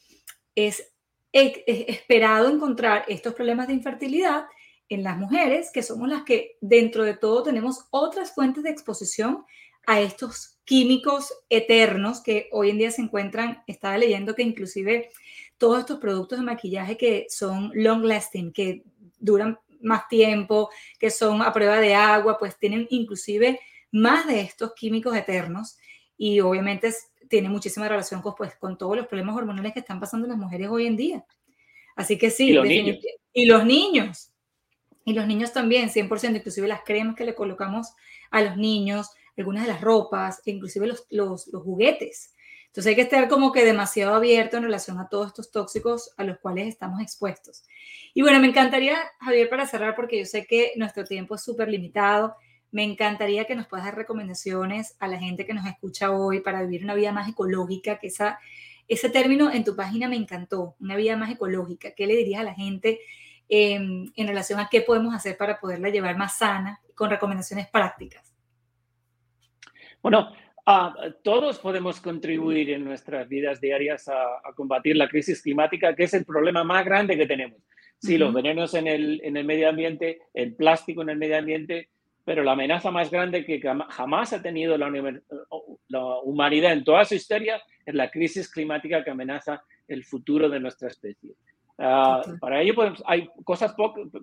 es, 0.55 0.93
esperado 1.33 2.49
encontrar 2.51 3.05
estos 3.07 3.35
problemas 3.35 3.69
de 3.69 3.75
infertilidad 3.75 4.47
en 4.91 5.03
las 5.03 5.17
mujeres, 5.17 5.71
que 5.73 5.83
somos 5.83 6.09
las 6.09 6.25
que 6.25 6.59
dentro 6.61 7.05
de 7.05 7.15
todo 7.15 7.43
tenemos 7.45 7.87
otras 7.91 8.35
fuentes 8.35 8.65
de 8.65 8.71
exposición 8.71 9.45
a 9.87 10.01
estos 10.01 10.59
químicos 10.65 11.33
eternos 11.49 12.21
que 12.21 12.49
hoy 12.53 12.71
en 12.71 12.79
día 12.79 12.91
se 12.91 13.01
encuentran, 13.01 13.63
estaba 13.67 13.97
leyendo 13.97 14.35
que 14.35 14.43
inclusive 14.43 15.11
todos 15.57 15.81
estos 15.81 15.99
productos 15.99 16.39
de 16.39 16.45
maquillaje 16.45 16.97
que 16.97 17.27
son 17.29 17.71
long 17.75 18.05
lasting, 18.05 18.53
que 18.53 18.83
duran 19.19 19.59
más 19.81 20.09
tiempo, 20.09 20.71
que 20.99 21.11
son 21.11 21.41
a 21.41 21.53
prueba 21.53 21.81
de 21.81 21.95
agua, 21.95 22.39
pues 22.39 22.59
tienen 22.59 22.87
inclusive 22.91 23.61
más 23.93 24.27
de 24.27 24.41
estos 24.41 24.75
químicos 24.75 25.17
eternos 25.17 25.79
y 26.17 26.41
obviamente 26.41 26.93
tiene 27.29 27.49
muchísima 27.49 27.89
relación 27.89 28.21
con, 28.23 28.35
pues, 28.35 28.57
con 28.57 28.77
todos 28.77 28.97
los 28.97 29.07
problemas 29.07 29.37
hormonales 29.37 29.73
que 29.73 29.81
están 29.81 30.01
pasando 30.01 30.27
las 30.27 30.37
mujeres 30.37 30.69
hoy 30.69 30.87
en 30.87 30.97
día. 30.97 31.25
Así 31.97 32.19
que 32.19 32.31
sí, 32.31 32.49
y 32.49 32.53
los 32.53 32.67
niños. 32.67 32.99
Y 33.33 33.47
los 33.47 33.65
niños. 33.65 34.31
Y 35.11 35.13
los 35.13 35.27
niños 35.27 35.53
también, 35.53 35.91
100%, 35.91 36.37
inclusive 36.37 36.69
las 36.69 36.83
cremas 36.83 37.17
que 37.17 37.25
le 37.25 37.35
colocamos 37.35 37.95
a 38.31 38.43
los 38.43 38.57
niños, 38.57 39.11
algunas 39.37 39.65
de 39.65 39.73
las 39.73 39.81
ropas, 39.81 40.41
inclusive 40.45 40.87
los, 40.87 41.05
los, 41.11 41.49
los 41.49 41.65
juguetes. 41.65 42.37
Entonces 42.67 42.91
hay 42.91 42.95
que 42.95 43.03
estar 43.03 43.29
como 43.29 43.51
que 43.51 43.65
demasiado 43.65 44.15
abierto 44.15 44.57
en 44.57 44.63
relación 44.63 45.01
a 45.01 45.09
todos 45.09 45.27
estos 45.27 45.51
tóxicos 45.51 46.13
a 46.17 46.23
los 46.23 46.39
cuales 46.39 46.69
estamos 46.69 47.03
expuestos. 47.03 47.65
Y 48.15 48.23
bueno, 48.23 48.39
me 48.39 48.47
encantaría, 48.47 48.99
Javier, 49.19 49.49
para 49.49 49.67
cerrar, 49.67 49.97
porque 49.97 50.17
yo 50.17 50.27
sé 50.27 50.47
que 50.47 50.75
nuestro 50.77 51.03
tiempo 51.03 51.35
es 51.35 51.43
súper 51.43 51.69
limitado, 51.69 52.37
me 52.71 52.85
encantaría 52.85 53.47
que 53.47 53.57
nos 53.57 53.67
puedas 53.67 53.87
dar 53.87 53.97
recomendaciones 53.97 54.95
a 55.01 55.09
la 55.09 55.19
gente 55.19 55.45
que 55.45 55.55
nos 55.55 55.67
escucha 55.67 56.13
hoy 56.13 56.39
para 56.39 56.63
vivir 56.63 56.85
una 56.85 56.95
vida 56.95 57.11
más 57.11 57.29
ecológica, 57.29 57.99
que 57.99 58.07
esa, 58.07 58.39
ese 58.87 59.11
término 59.11 59.51
en 59.53 59.65
tu 59.65 59.75
página 59.75 60.07
me 60.07 60.15
encantó, 60.15 60.77
una 60.79 60.95
vida 60.95 61.17
más 61.17 61.33
ecológica. 61.33 61.91
¿Qué 61.97 62.07
le 62.07 62.15
dirías 62.15 62.43
a 62.43 62.45
la 62.45 62.55
gente 62.55 63.01
em, 63.51 64.11
en 64.17 64.29
relación 64.29 64.61
a 64.61 64.69
qué 64.71 64.81
podemos 64.81 65.15
hacer 65.15 65.37
para 65.37 65.61
poderla 65.61 65.91
llevar 65.91 66.17
más 66.17 66.39
sana, 66.39 66.81
con 66.95 67.11
recomendaciones 67.11 67.69
prácticas? 67.69 68.35
Bueno, 70.03 70.33
Ah, 70.73 70.95
todos 71.25 71.59
podemos 71.59 72.01
contribuir 72.01 72.71
en 72.71 72.85
nuestras 72.85 73.29
vidas 73.29 73.61
diarias 73.61 74.09
a, 74.09 74.41
combatir 74.55 74.97
la 74.97 75.09
crisis 75.09 75.43
climática, 75.43 75.97
que 75.97 76.05
es 76.05 76.15
el 76.15 76.25
problema 76.25 76.63
más 76.63 76.85
grande 76.85 77.17
que 77.17 77.27
tenemos. 77.27 77.59
Sí, 77.99 78.17
los 78.17 78.33
venenos 78.33 78.75
en 78.75 78.87
el, 78.87 79.21
en 79.25 79.37
el 79.37 79.45
medio 79.45 79.69
ambiente, 79.69 80.21
el 80.33 80.55
plástico 80.55 81.03
en 81.03 81.11
el 81.11 81.19
medio 81.19 81.39
ambiente, 81.39 81.89
pero 82.25 82.45
la 82.45 82.53
amenaza 82.53 82.93
más 82.93 83.11
grande 83.11 83.45
que 83.45 83.61
jamás 83.61 84.33
ha 84.33 84.43
tenido 84.43 84.79
la, 84.79 84.91
la, 85.89 86.19
humanidad 86.23 86.73
en 86.73 86.85
toda 86.85 87.05
su 87.05 87.17
historia 87.17 87.61
es 87.85 87.95
la 87.95 88.09
crisis 88.09 88.49
climática 88.49 89.03
que 89.03 89.11
amenaza 89.11 89.65
el 89.89 90.05
futuro 90.05 90.49
de 90.49 90.61
nuestra 90.61 90.87
especie. 90.87 91.35
Ah, 91.83 92.23
para 92.39 92.61
ello 92.61 92.75
hay 93.07 93.31
cosas 93.43 93.75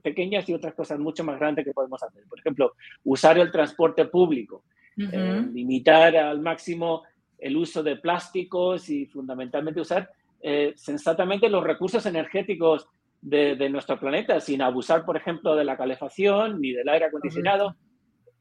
pequeñas 0.04 0.48
y 0.48 0.54
otras 0.54 0.76
cosas 0.76 1.00
mucho 1.00 1.24
más 1.24 1.40
grandes 1.40 1.66
que 1.66 1.74
podemos 1.74 2.02
hacer. 2.04 2.24
Por 2.30 2.40
ejemplo, 2.40 2.74
usar 3.04 3.40
el 3.40 3.52
transporte 3.52 4.06
público. 4.06 4.64
Eh, 4.98 5.46
limitar 5.54 6.16
al 6.16 6.40
máximo 6.40 7.04
el 7.38 7.56
uso 7.56 7.84
de 7.84 7.98
plásticos 7.98 8.90
y 8.90 9.06
fundamentalmente 9.06 9.80
usar 9.80 10.10
eh, 10.42 10.74
sensatamente 10.76 11.50
los 11.50 11.64
recursos 11.64 12.04
energéticos 12.08 12.88
de, 13.22 13.70
nuestro 13.70 14.00
planeta, 14.00 14.40
sin 14.40 14.62
abusar, 14.62 15.04
por 15.06 15.18
ejemplo, 15.18 15.56
de 15.56 15.66
la 15.66 15.78
calefacción 15.78 16.62
ni 16.62 16.72
del 16.72 16.88
aire 16.90 17.06
acondicionado. 17.06 17.76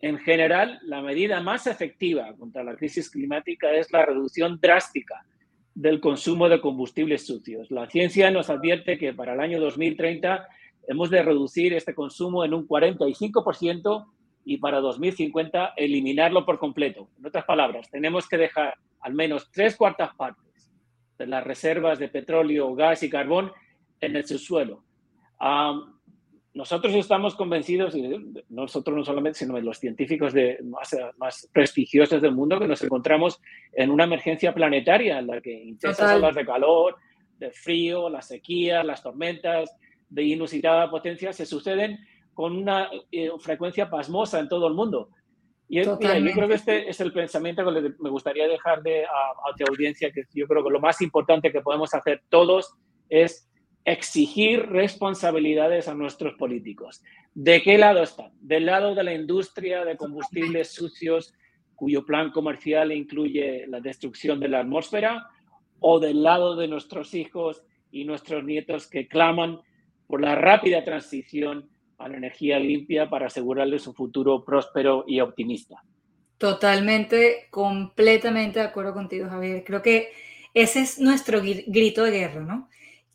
En 0.00 0.18
general, 0.18 0.78
la 0.82 1.00
medida 1.00 1.40
más 1.40 1.66
efectiva 1.66 2.34
contra 2.38 2.62
la 2.62 2.76
crisis 2.76 3.10
climática 3.10 3.72
es 3.72 3.90
la 3.92 4.04
reducción 4.04 4.58
drástica 4.60 5.24
del 5.76 6.00
consumo 6.00 6.48
de 6.48 6.60
combustibles 6.60 7.26
sucios. 7.26 7.70
La 7.70 7.86
ciencia 7.88 8.30
nos 8.30 8.48
advierte 8.48 8.96
que 8.96 9.12
para 9.12 9.34
el 9.34 9.40
año 9.40 9.60
2030 9.60 10.48
hemos 10.88 11.10
de 11.10 11.22
reducir 11.22 11.74
este 11.74 11.94
consumo 11.94 12.46
en 12.46 12.54
un 12.54 12.66
45% 12.66 14.06
y 14.46 14.56
para 14.56 14.80
2050 14.80 15.74
eliminarlo 15.76 16.46
por 16.46 16.58
completo. 16.58 17.10
En 17.18 17.26
otras 17.26 17.44
palabras, 17.44 17.90
tenemos 17.90 18.26
que 18.26 18.38
dejar 18.38 18.74
al 19.00 19.12
menos 19.12 19.50
tres 19.52 19.76
cuartas 19.76 20.14
partes 20.16 20.70
de 21.18 21.26
las 21.26 21.44
reservas 21.44 21.98
de 21.98 22.08
petróleo, 22.08 22.74
gas 22.74 23.02
y 23.02 23.10
carbón 23.10 23.52
en 24.00 24.16
el 24.16 24.26
subsuelo. 24.26 24.82
Nosotros 26.56 26.94
estamos 26.94 27.34
convencidos, 27.34 27.94
nosotros 28.48 28.96
no 28.96 29.04
solamente, 29.04 29.40
sino 29.40 29.60
los 29.60 29.78
científicos 29.78 30.32
de, 30.32 30.58
más, 30.64 30.96
más, 31.18 31.50
prestigiosos 31.52 32.22
del 32.22 32.32
mundo, 32.32 32.58
que 32.58 32.66
nos 32.66 32.82
encontramos 32.82 33.42
en 33.74 33.90
una 33.90 34.04
emergencia 34.04 34.54
planetaria 34.54 35.18
en 35.18 35.26
la 35.26 35.40
que 35.42 35.52
intensas 35.52 36.16
olas 36.16 36.34
de 36.34 36.46
calor, 36.46 36.96
de 37.38 37.50
frío, 37.50 38.08
las 38.08 38.28
sequías, 38.28 38.86
las 38.86 39.02
tormentas 39.02 39.70
de 40.08 40.22
inusitada 40.22 40.90
potencia 40.90 41.30
se 41.34 41.44
suceden 41.44 41.98
con 42.32 42.56
una 42.56 42.88
eh, 43.12 43.28
frecuencia 43.38 43.90
pasmosa 43.90 44.40
en 44.40 44.48
todo 44.48 44.66
el 44.66 44.72
mundo. 44.72 45.10
Y 45.68 45.84
yo 45.84 45.98
creo 45.98 46.48
que 46.48 46.54
este 46.54 46.88
es 46.88 46.98
el 47.02 47.12
pensamiento 47.12 47.70
que 47.70 47.92
me 47.98 48.08
gustaría 48.08 48.48
dejar 48.48 48.82
de, 48.82 49.04
a, 49.04 49.08
a 49.08 49.54
tu 49.58 49.70
audiencia, 49.70 50.10
que 50.10 50.22
yo 50.32 50.46
creo 50.46 50.64
que 50.64 50.70
lo 50.70 50.80
más 50.80 51.02
importante 51.02 51.52
que 51.52 51.60
podemos 51.60 51.92
hacer 51.92 52.22
todos 52.30 52.72
es 53.10 53.46
exigir 53.86 54.66
responsabilidades 54.66 55.88
a 55.88 55.94
nuestros 55.94 56.34
políticos. 56.34 57.02
¿De 57.32 57.62
qué 57.62 57.78
lado 57.78 58.02
están? 58.02 58.32
¿Del 58.40 58.66
lado 58.66 58.94
de 58.94 59.04
la 59.04 59.14
industria 59.14 59.86
de 59.86 59.96
combustibles 59.96 60.74
sucios, 60.74 61.32
cuyo 61.74 62.04
plan 62.04 62.30
comercial 62.30 62.92
incluye 62.92 63.66
la 63.66 63.80
destrucción 63.80 64.38
de 64.40 64.48
la 64.48 64.60
atmósfera? 64.60 65.28
¿O 65.80 66.00
del 66.00 66.22
lado 66.22 66.56
de 66.56 66.68
nuestros 66.68 67.14
hijos 67.14 67.62
y 67.90 68.04
nuestros 68.04 68.44
nietos 68.44 68.86
que 68.86 69.08
claman 69.08 69.60
por 70.06 70.20
la 70.20 70.34
rápida 70.34 70.84
transición 70.84 71.68
a 71.98 72.08
la 72.08 72.16
energía 72.16 72.58
limpia 72.58 73.08
para 73.08 73.26
asegurarles 73.26 73.86
un 73.86 73.94
futuro 73.94 74.44
próspero 74.44 75.04
y 75.06 75.20
optimista. 75.20 75.82
Totalmente, 76.38 77.46
completamente 77.50 78.58
de 78.58 78.66
acuerdo 78.66 78.92
contigo, 78.92 79.28
Javier. 79.28 79.64
Creo 79.64 79.80
que 79.80 80.12
ese 80.52 80.80
es 80.80 80.98
nuestro 80.98 81.40
grito 81.40 82.04
de 82.04 82.10
guerra, 82.10 82.40
¿no? 82.42 82.68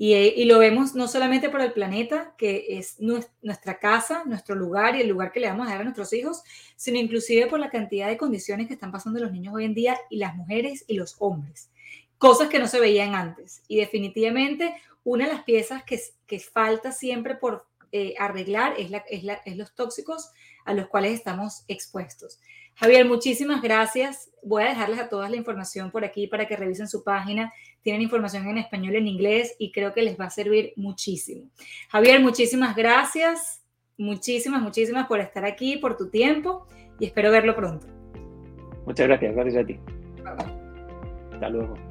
Y, 0.03 0.15
y, 0.15 0.45
lo 0.45 0.57
vemos 0.57 0.95
no 0.95 1.07
solamente 1.07 1.51
por 1.51 1.61
el 1.61 1.73
planeta, 1.73 2.33
que 2.35 2.79
es 2.79 2.99
nuestra 2.99 3.77
casa, 3.77 4.23
nuestro 4.25 4.55
lugar 4.55 4.95
y 4.95 5.01
el 5.01 5.07
lugar 5.07 5.31
que 5.31 5.39
le 5.39 5.47
vamos 5.47 5.67
a 5.67 5.73
dar 5.73 5.81
a 5.81 5.83
nuestros 5.83 6.11
hijos, 6.13 6.41
sino 6.75 6.97
inclusive 6.97 7.45
por 7.45 7.59
la 7.59 7.69
cantidad 7.69 8.07
de 8.07 8.17
condiciones 8.17 8.65
que 8.65 8.73
están 8.73 8.91
pasando 8.91 9.19
los 9.19 9.31
niños 9.31 9.53
hoy 9.53 9.65
en 9.65 9.75
día 9.75 9.95
y 10.09 10.17
las 10.17 10.35
mujeres 10.35 10.85
y 10.87 10.95
los 10.95 11.17
hombres. 11.19 11.69
Cosas 12.17 12.49
que 12.49 12.57
no 12.57 12.65
se 12.65 12.79
veían 12.79 13.13
antes. 13.13 13.61
Y 13.67 13.77
definitivamente 13.77 14.73
una 15.03 15.27
de 15.27 15.33
las 15.33 15.43
piezas 15.43 15.83
que, 15.83 16.01
que 16.25 16.39
falta 16.39 16.91
siempre 16.91 17.35
por 17.35 17.67
eh, 17.91 18.15
arreglar 18.17 18.73
es, 18.79 18.89
es, 19.07 19.57
los 19.57 19.75
tóxicos 19.75 20.31
a 20.65 20.73
los 20.73 20.87
cuales 20.87 21.13
estamos 21.13 21.63
expuestos. 21.67 22.39
Javier, 22.73 23.05
muchísimas 23.05 23.61
gracias. 23.61 24.31
Voy 24.41 24.63
a 24.63 24.69
dejarles 24.69 24.99
a 24.99 25.09
todas 25.09 25.29
la 25.29 25.35
información 25.35 25.91
por 25.91 26.05
aquí 26.05 26.25
para 26.25 26.47
que 26.47 26.55
revisen 26.55 26.87
su 26.87 27.03
página. 27.03 27.53
Tienen 27.81 28.01
información 28.01 28.47
en 28.47 28.57
español, 28.57 28.95
en 28.95 29.07
inglés 29.07 29.55
y 29.59 29.71
creo 29.71 29.93
que 29.93 30.01
les 30.01 30.19
va 30.19 30.25
a 30.25 30.29
servir 30.29 30.73
muchísimo. 30.75 31.49
Javier, 31.89 32.19
muchísimas 32.21 32.75
gracias. 32.75 33.63
Muchísimas, 33.97 34.61
muchísimas 34.61 35.07
por 35.07 35.19
estar 35.19 35.45
aquí, 35.45 35.77
por 35.77 35.97
tu 35.97 36.09
tiempo 36.09 36.67
y 36.99 37.05
espero 37.05 37.31
verlo 37.31 37.55
pronto. 37.55 37.87
Muchas 38.85 39.07
gracias. 39.07 39.35
Gracias 39.35 39.63
a 39.63 39.65
ti. 39.65 39.79
Hasta 41.33 41.49
luego. 41.49 41.90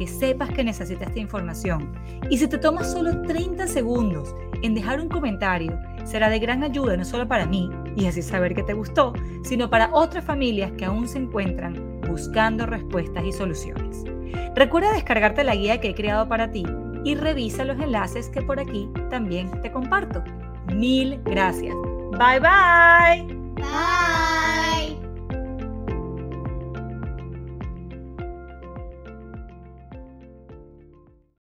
que 0.00 0.06
sepas 0.06 0.48
que 0.48 0.64
necesitas 0.64 1.08
esta 1.08 1.20
información. 1.20 1.92
Y 2.30 2.38
si 2.38 2.48
te 2.48 2.56
tomas 2.56 2.90
solo 2.90 3.20
30 3.20 3.66
segundos 3.66 4.34
en 4.62 4.74
dejar 4.74 4.98
un 4.98 5.10
comentario, 5.10 5.78
será 6.04 6.30
de 6.30 6.38
gran 6.38 6.62
ayuda 6.62 6.96
no 6.96 7.04
solo 7.04 7.28
para 7.28 7.44
mí 7.44 7.68
y 7.96 8.06
así 8.06 8.22
saber 8.22 8.54
que 8.54 8.62
te 8.62 8.72
gustó, 8.72 9.12
sino 9.44 9.68
para 9.68 9.90
otras 9.92 10.24
familias 10.24 10.72
que 10.78 10.86
aún 10.86 11.06
se 11.06 11.18
encuentran 11.18 12.00
buscando 12.08 12.64
respuestas 12.64 13.24
y 13.26 13.32
soluciones. 13.32 14.04
Recuerda 14.56 14.90
descargarte 14.94 15.44
la 15.44 15.54
guía 15.54 15.82
que 15.82 15.90
he 15.90 15.94
creado 15.94 16.26
para 16.26 16.50
ti 16.50 16.64
y 17.04 17.14
revisa 17.14 17.66
los 17.66 17.78
enlaces 17.78 18.30
que 18.30 18.40
por 18.40 18.58
aquí 18.58 18.88
también 19.10 19.50
te 19.60 19.70
comparto. 19.70 20.24
Mil 20.72 21.20
gracias. 21.24 21.74
Bye 22.12 22.40
bye. 22.40 23.34
Bye. 23.56 24.59